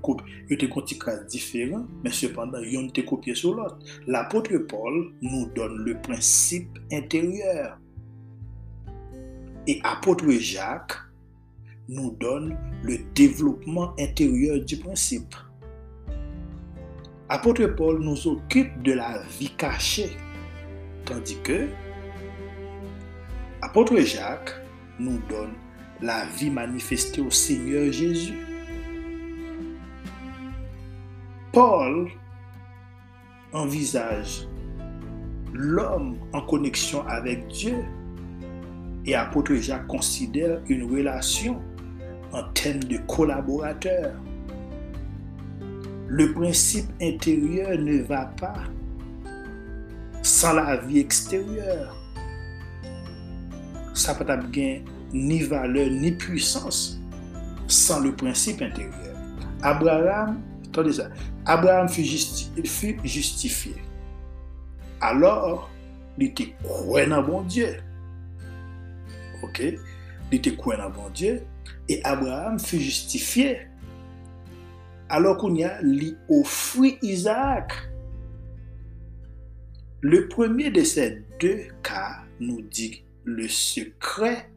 différent, 1.27 1.85
mais 2.03 2.11
cependant, 2.11 2.59
ils 2.61 2.79
ont 2.79 3.05
copié 3.05 3.35
sur 3.35 3.55
l'autre. 3.55 3.79
L'apôtre 4.07 4.57
Paul 4.57 5.13
nous 5.21 5.47
donne 5.55 5.85
le 5.85 6.01
principe 6.01 6.79
intérieur. 6.91 7.79
Et 9.67 9.81
apôtre 9.85 10.31
Jacques 10.31 10.97
nous 11.89 12.13
donne 12.13 12.57
le 12.83 12.99
développement 13.15 13.95
intérieur 13.99 14.65
du 14.65 14.79
principe. 14.79 15.35
Apôtre 17.31 17.66
Paul 17.66 18.01
nous 18.01 18.26
occupe 18.26 18.83
de 18.83 18.93
la 18.93 19.20
vie 19.39 19.51
cachée, 19.51 20.16
tandis 21.05 21.39
que 21.43 21.68
apôtre 23.61 23.99
Jacques 23.99 24.55
nous 24.99 25.20
donne 25.29 25.53
la 26.01 26.24
vie 26.24 26.49
manifestée 26.49 27.20
au 27.20 27.31
Seigneur 27.31 27.93
Jésus. 27.93 28.39
Paul 31.53 32.09
envisage 33.53 34.49
l'homme 35.53 36.16
en 36.33 36.41
connexion 36.41 37.07
avec 37.09 37.47
Dieu 37.49 37.85
et 39.05 39.14
apôtre 39.14 39.55
Jacques 39.55 39.87
considère 39.87 40.62
une 40.66 40.91
relation 40.91 41.61
en 42.33 42.43
termes 42.55 42.85
de 42.85 42.97
collaborateur. 43.07 44.14
Le 46.09 46.33
principe 46.33 46.91
intérieur 47.03 47.79
ne 47.79 48.03
va 48.03 48.25
pas 48.41 48.65
sans 50.23 50.55
la 50.55 50.77
vie 50.79 51.01
extérieure. 51.01 51.95
Ça 53.93 54.15
peut 54.15 54.25
être 54.27 54.49
bien 54.49 54.83
ni 55.13 55.41
valeur, 55.43 55.91
ni 55.91 56.13
puissance 56.13 56.99
sans 57.67 58.01
le 58.01 58.15
principe 58.15 58.63
intérieur. 58.63 59.17
Abraham, 59.63 60.41
Abraham 61.45 61.89
fut, 61.89 62.05
justifié. 63.05 63.75
Alors, 65.01 65.71
il 66.17 66.29
était 66.29 66.55
croyant 66.63 67.23
bon 67.23 67.43
Dieu. 67.43 67.77
Ok? 69.43 69.63
Il 70.31 70.39
était 70.39 70.57
croyant 70.57 70.91
bon 70.91 71.11
Dieu. 71.15 71.43
Et 71.89 72.03
Abraham 72.05 72.59
fut 72.59 72.81
justifié. 72.81 73.68
Alors 75.09 75.39
qu'on 75.39 75.55
y 75.55 75.65
a, 75.65 75.81
offrit 76.29 76.99
Isaac. 77.03 77.73
Le 80.01 80.29
premier 80.29 80.71
de 80.71 80.83
ces 80.85 81.25
deux 81.41 81.65
cas 81.83 82.23
nous 82.41 82.63
dit 82.63 83.05
le 83.25 83.49
secret 83.49 84.51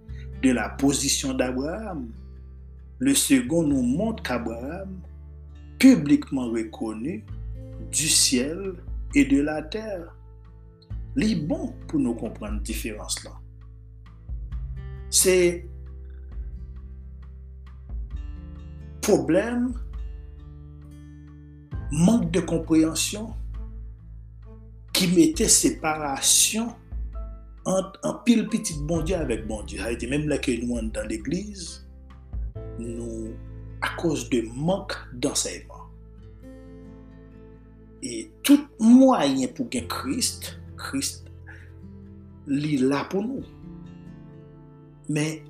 de 0.43 0.51
la 0.51 0.69
position 0.69 1.33
d'Abraham. 1.33 2.11
Le 2.99 3.15
second 3.15 3.63
nous 3.63 3.81
montre 3.81 4.21
qu'Abraham, 4.21 5.01
publiquement 5.79 6.49
reconnu 6.51 7.25
du 7.91 8.07
ciel 8.07 8.75
et 9.15 9.25
de 9.25 9.41
la 9.41 9.63
terre, 9.63 10.15
est 11.17 11.35
bon 11.35 11.73
pour 11.87 11.99
nous 11.99 12.13
comprendre 12.13 12.55
la 12.55 12.59
différence 12.59 13.23
là. 13.23 13.31
C'est 15.09 15.65
problème, 19.01 19.73
mank 21.91 22.29
de 22.31 22.41
kompryansyon 22.47 23.29
ki 24.95 25.09
mette 25.11 25.47
separasyon 25.51 26.71
an 27.67 28.17
pil 28.25 28.45
pitit 28.49 28.79
bon 28.89 29.03
Diyo 29.05 29.19
avèk 29.21 29.45
bon 29.49 29.65
Diyo. 29.67 29.83
Ha 29.83 29.91
ete 29.93 30.09
mèm 30.09 30.27
la 30.31 30.39
ke 30.41 30.55
nou 30.61 30.79
an 30.79 30.89
dan 30.95 31.09
l'Eglise, 31.11 31.83
nou 32.79 33.31
a 33.83 33.91
koz 33.99 34.27
de 34.31 34.41
mank 34.55 34.95
d'enseyman. 35.21 35.87
E 38.01 38.25
tout 38.45 38.65
mwayen 38.81 39.51
pou 39.53 39.69
gen 39.69 39.85
Christ, 39.91 40.55
Christ 40.79 41.27
li 42.49 42.79
la 42.81 43.03
pou 43.11 43.21
nou. 43.21 43.45
Men 45.11 45.43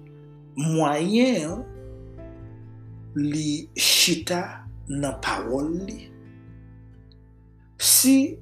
mwayen 0.57 1.61
li 3.15 3.67
chita 3.79 4.65
nan 4.89 5.15
parol 5.23 5.69
li. 5.87 6.10
Si, 7.81 8.37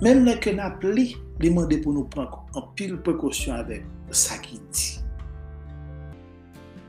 menm 0.00 0.24
lè 0.24 0.38
ke 0.40 0.54
nap 0.56 0.80
li, 0.80 1.10
li 1.42 1.48
mande 1.52 1.76
pou 1.84 1.92
nou 1.92 2.08
pran 2.08 2.30
an 2.56 2.70
pil 2.78 2.94
prekosyon 3.04 3.58
avèk 3.60 3.84
sa 4.16 4.38
ki 4.40 4.56
di. 4.72 4.86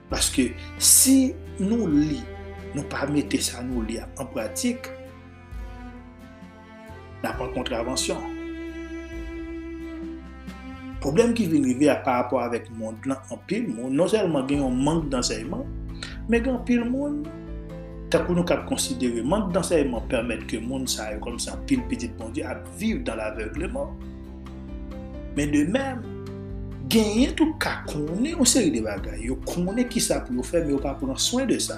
Paske 0.08 0.46
si 0.80 1.34
nou 1.60 1.90
li, 1.92 2.22
nou 2.72 2.88
pa 2.88 3.04
mette 3.12 3.42
sa 3.44 3.60
nou 3.66 3.84
li 3.84 4.00
an 4.00 4.30
pratik, 4.32 4.88
nan 7.20 7.36
pran 7.36 7.52
kontravensyon. 7.58 8.24
Problem 11.04 11.36
ki 11.36 11.50
vin 11.52 11.68
rive 11.68 11.92
a 11.92 12.00
par 12.00 12.22
rapport 12.24 12.48
avèk 12.48 12.72
moun 12.80 12.96
nan 13.04 13.20
an 13.28 13.44
pil 13.52 13.68
moun, 13.68 13.92
non 13.92 14.08
selman 14.08 14.48
gen 14.48 14.64
yon 14.64 14.80
mank 14.88 15.12
dansèyman, 15.12 15.68
men 16.32 16.48
gen 16.48 16.56
an 16.56 16.64
pil 16.64 16.88
moun, 16.88 17.26
Takou 18.10 18.34
nou 18.34 18.48
kap 18.48 18.64
konsidere 18.66 19.22
mank 19.22 19.52
d'enseyman 19.54 20.08
permèt 20.10 20.48
ke 20.50 20.58
moun 20.64 20.88
sa 20.90 21.12
yo 21.14 21.20
kom 21.22 21.38
sa 21.42 21.60
pil 21.70 21.84
pitit 21.92 22.16
bondi 22.18 22.42
ap 22.42 22.64
viv 22.80 23.04
dan 23.06 23.20
l'avegleman. 23.22 23.92
Men 25.38 25.54
de 25.54 25.62
mèm, 25.70 26.02
genyen 26.90 27.36
tou 27.38 27.54
ka 27.62 27.84
konen 27.86 28.34
ou 28.40 28.48
seri 28.50 28.74
de 28.74 28.82
bagay. 28.86 29.22
Yo 29.30 29.38
konen 29.46 29.86
ki 29.92 30.02
sa 30.02 30.24
pou 30.26 30.40
yo 30.40 30.46
fè, 30.46 30.64
men 30.64 30.74
yo 30.74 30.82
pa 30.82 30.96
pou 30.98 31.10
nan 31.10 31.22
soyn 31.22 31.46
de 31.52 31.60
sa. 31.62 31.78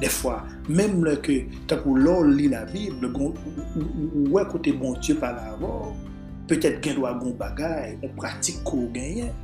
De 0.00 0.08
fwa, 0.08 0.38
mèm 0.70 1.02
lè 1.04 1.16
ke 1.26 1.40
takou 1.68 1.98
lò 1.98 2.20
li 2.24 2.46
la 2.52 2.62
bib, 2.70 3.02
ou 3.10 4.30
wè 4.36 4.46
kote 4.48 4.72
bon 4.78 4.94
Diyo 5.02 5.18
pa 5.20 5.34
la 5.34 5.50
avò, 5.56 5.90
petèt 6.48 6.78
gen 6.84 7.00
do 7.00 7.10
a 7.10 7.12
gon 7.18 7.34
bagay, 7.42 7.98
ou 8.04 8.14
pratik 8.22 8.62
ko 8.62 8.86
genyen. 8.94 9.34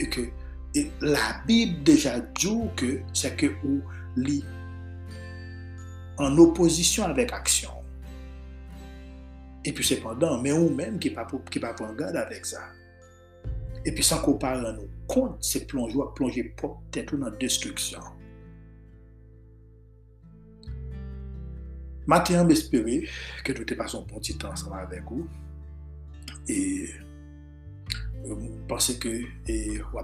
E 0.00 0.08
ke, 0.08 0.30
la 1.00 1.42
Bible 1.46 1.82
déjà 1.82 2.20
dit 2.20 2.60
que 2.76 3.00
c'est 3.12 3.36
que 3.36 3.46
ou 3.64 3.82
lit 4.16 4.44
en 6.18 6.36
opposition 6.38 7.04
avec 7.04 7.32
action. 7.32 7.70
Et 9.64 9.72
puis 9.72 9.84
cependant, 9.84 10.40
mais 10.40 10.52
ou 10.52 10.70
même 10.70 10.98
qui 10.98 11.10
pas 11.10 11.26
qui 11.50 11.60
pas 11.60 11.74
prendre 11.74 11.96
garde 11.96 12.16
avec 12.16 12.46
ça. 12.46 12.60
Et 13.84 13.92
puis 13.92 14.02
sans 14.02 14.20
qu'on 14.20 14.34
parle 14.34 14.66
à 14.66 14.72
nous 14.72 14.88
compte, 15.06 15.42
c'est 15.42 15.66
plonger, 15.66 15.98
plonger 16.14 16.54
peut-être 16.56 17.16
dans 17.16 17.30
la 17.30 17.36
destruction. 17.36 18.00
Matin, 22.06 22.48
j'espère 22.48 22.84
que 23.44 23.52
nous 23.52 23.64
te 23.64 23.74
passons 23.74 24.06
un 24.10 24.18
petit 24.18 24.36
temps 24.36 24.50
ensemble 24.50 24.78
avec 24.78 25.02
vous. 25.04 25.28
Et 26.48 26.86
je 28.24 28.34
pense 28.66 28.94
que 28.94 29.08
vous 29.08 29.98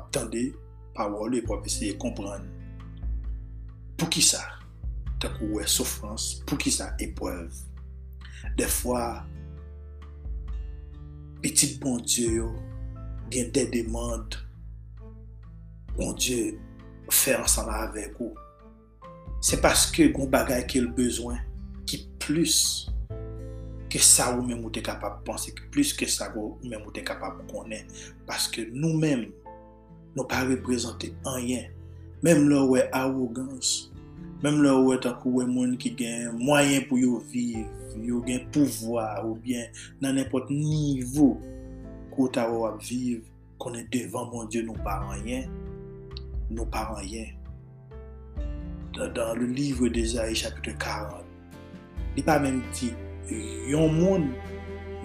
pawol 0.97 1.38
ou 1.38 1.47
pou 1.47 1.59
ap 1.59 1.68
esye 1.68 1.95
kompran. 2.01 2.47
Pou 3.99 4.11
ki 4.11 4.22
sa? 4.24 4.42
Tak 5.22 5.38
ou 5.42 5.59
wè 5.59 5.68
soufrans, 5.70 6.40
pou 6.45 6.61
ki 6.61 6.72
sa 6.74 6.92
epwev. 7.03 7.55
De 8.59 8.66
fwa, 8.68 9.24
petit 11.45 11.78
bon 11.80 12.03
Diyo, 12.05 12.51
gen 13.32 13.51
de 13.55 13.64
demande, 13.72 14.40
bon 15.97 16.12
Diyo, 16.18 16.55
fè 17.12 17.38
ansan 17.38 17.70
la 17.70 17.84
avèk 17.86 18.18
ou. 18.20 18.34
Se 19.45 19.59
paske 19.61 20.11
goun 20.12 20.30
bagay 20.32 20.64
ke 20.68 20.80
l 20.80 20.90
bezwen, 20.97 21.40
ki 21.88 22.05
plus 22.22 22.59
ke 23.92 24.01
sa 24.03 24.30
ou 24.34 24.45
mè 24.45 24.57
mou 24.57 24.72
te 24.72 24.82
kapab 24.84 25.20
panse, 25.26 25.53
ki 25.55 25.68
plus 25.72 25.92
ke 25.97 26.09
sa 26.11 26.30
ou 26.34 26.59
mè 26.64 26.78
mou 26.80 26.92
te 26.95 27.05
kapab 27.07 27.42
konen, 27.51 27.88
paske 28.28 28.66
nou 28.72 28.97
mèm, 29.01 29.28
nou 30.14 30.26
pa 30.30 30.44
reprezentè 30.46 31.12
anyen. 31.34 31.70
Mèm 32.24 32.46
lò 32.48 32.62
wè 32.70 32.86
arrogans, 32.96 33.90
mèm 34.40 34.62
lò 34.64 34.78
wè 34.86 34.96
takou 35.04 35.40
wè 35.40 35.44
moun 35.50 35.74
ki 35.80 35.90
gen 35.98 36.38
mwayen 36.40 36.86
pou 36.88 36.96
yo 36.96 37.18
viv, 37.32 37.66
yo 38.00 38.22
gen 38.24 38.46
pouvoi 38.54 39.04
ou 39.26 39.36
bien 39.44 39.68
nan 40.00 40.16
nepot 40.16 40.48
nivou 40.48 41.36
kouta 42.14 42.46
wè 42.48 42.62
wè 42.62 42.70
viv, 42.88 43.26
konen 43.60 43.84
devan 43.92 44.30
moun 44.32 44.48
Diyo 44.48 44.64
nou 44.64 44.86
pa 44.86 44.96
anyen, 45.12 45.50
nou 46.48 46.64
pa 46.72 46.86
anyen. 46.96 47.34
Dan, 48.94 49.10
dan 49.12 49.34
le 49.36 49.50
livre 49.50 49.90
de 49.92 50.04
Zayi 50.06 50.38
chapitre 50.38 50.72
40, 50.78 51.24
li 52.16 52.24
pa 52.24 52.38
mèm 52.40 52.62
ti 52.72 52.92
yon 53.68 53.92
moun, 53.98 54.30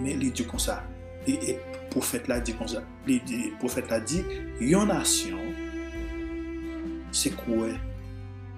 mè 0.00 0.14
li 0.16 0.30
di 0.32 0.46
kon 0.48 0.62
sa, 0.62 0.80
li 1.26 1.36
e, 1.36 1.56
e 1.56 1.69
prophète 1.90 2.28
l'a 2.28 2.40
dit 2.40 2.54
comme 2.54 2.68
ça. 2.68 2.82
Le 3.06 3.58
prophète 3.58 3.90
l'a 3.90 4.00
dit, 4.00 4.22
une 4.60 4.84
nation, 4.84 5.38
c'est 7.12 7.34
quoi? 7.36 7.68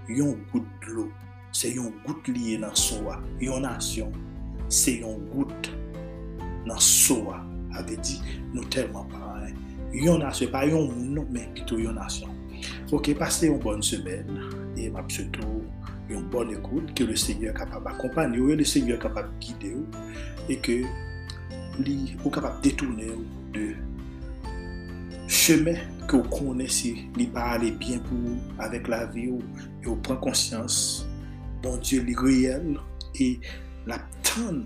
Une 0.09 0.37
goutte 0.53 0.67
de 0.87 0.93
l'eau. 0.93 1.11
C'est 1.53 1.71
une 1.71 1.93
goutte 2.07 2.29
liée 2.29 2.59
dans 2.59 2.75
soi. 2.75 3.21
Une 3.41 3.61
nation, 3.61 4.13
c'est 4.69 4.97
une 4.97 5.19
goutte 5.31 5.73
dans 6.67 6.79
soi. 6.79 7.41
Avait 7.75 7.97
dit, 7.97 8.21
nous 8.53 8.65
tellement 8.65 9.05
pareil. 9.05 9.55
Une 9.93 10.19
nation, 10.19 10.49
pas 10.49 10.65
un 10.65 10.71
monde, 10.71 11.27
mais 11.31 11.49
plutôt 11.55 11.79
une 11.79 11.95
nation. 11.95 12.29
Ok, 12.91 13.15
passez 13.15 13.49
une 13.49 13.59
bonne 13.59 13.83
semaine 13.83 14.27
et 14.77 14.91
ma 14.91 15.05
surtout 15.09 15.63
une 16.09 16.23
bonne 16.29 16.51
écoute, 16.51 16.95
que 16.95 17.05
le 17.05 17.17
Seigneur 17.17 17.55
est 17.55 17.59
capable 17.59 17.85
d'accompagner, 17.87 18.39
que 18.39 18.53
le 18.53 18.65
Seigneur 18.65 18.99
est 18.99 19.03
capable 19.03 19.31
de 19.35 19.47
guider 19.47 19.77
et 20.49 20.59
que 20.59 20.83
li 21.81 22.17
ou 22.23 22.31
kapap 22.33 22.61
detourne 22.65 23.07
ou 23.15 23.25
de 23.55 23.71
chemè 25.33 25.75
ke 26.09 26.19
ou 26.19 26.29
konen 26.33 26.69
si 26.69 26.93
li 27.17 27.29
pa 27.33 27.53
ale 27.55 27.71
bien 27.81 28.03
pou 28.09 28.37
avèk 28.65 28.91
la 28.93 29.05
vi 29.15 29.29
ou 29.33 29.41
e 29.81 29.89
ou 29.89 29.97
pren 30.05 30.21
konsyans 30.25 31.07
bon 31.65 31.79
Diyo 31.81 32.03
li 32.05 32.17
reyel 32.19 32.77
e 33.23 33.29
la 33.89 34.01
tan 34.27 34.63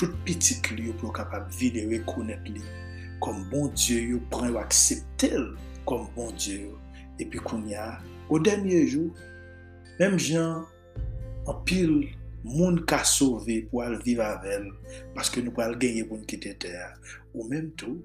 tout 0.00 0.14
pitik 0.26 0.72
li 0.74 0.88
ou 0.90 0.98
pou 0.98 1.14
kapap 1.14 1.50
vide 1.60 1.84
rekonet 1.92 2.50
li 2.50 2.64
kom 3.22 3.44
bon 3.52 3.70
Diyo 3.76 4.16
yo 4.16 4.22
pren 4.32 4.52
ou 4.54 4.62
akseptel 4.62 5.52
kom 5.88 6.08
bon 6.16 6.34
Diyo 6.40 6.74
epi 7.22 7.42
kon 7.44 7.66
ya 7.70 7.98
ou 8.28 8.42
denye 8.42 8.84
jou 8.88 9.12
mèm 10.00 10.18
jan 10.18 10.64
an 11.48 11.62
pil 11.68 12.00
moun 12.44 12.78
ka 12.88 13.00
sove 13.06 13.60
pou 13.70 13.82
al 13.84 13.98
vive 14.04 14.24
avel, 14.24 14.68
paske 15.16 15.42
nou 15.42 15.54
pou 15.54 15.64
al 15.64 15.76
genye 15.80 16.04
pou 16.06 16.20
nou 16.20 16.28
kite 16.28 16.54
ter. 16.62 16.94
Ou 17.34 17.48
menm 17.50 17.72
tou, 17.80 17.98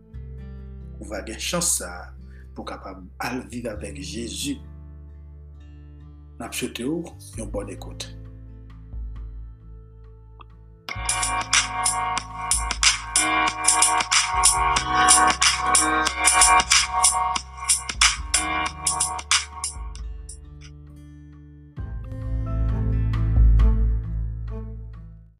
ou 1.00 1.10
va 1.10 1.24
gen 1.28 1.40
chansa 1.42 1.92
pou 2.54 2.66
kapab 2.68 3.04
al 3.24 3.44
vive 3.52 3.72
avek 3.72 4.02
Jezu. 4.02 4.58
Nap 6.42 6.56
chote 6.58 6.86
ou, 6.88 7.16
yon 7.38 7.50
bon 7.54 7.72
ekote. 7.74 8.18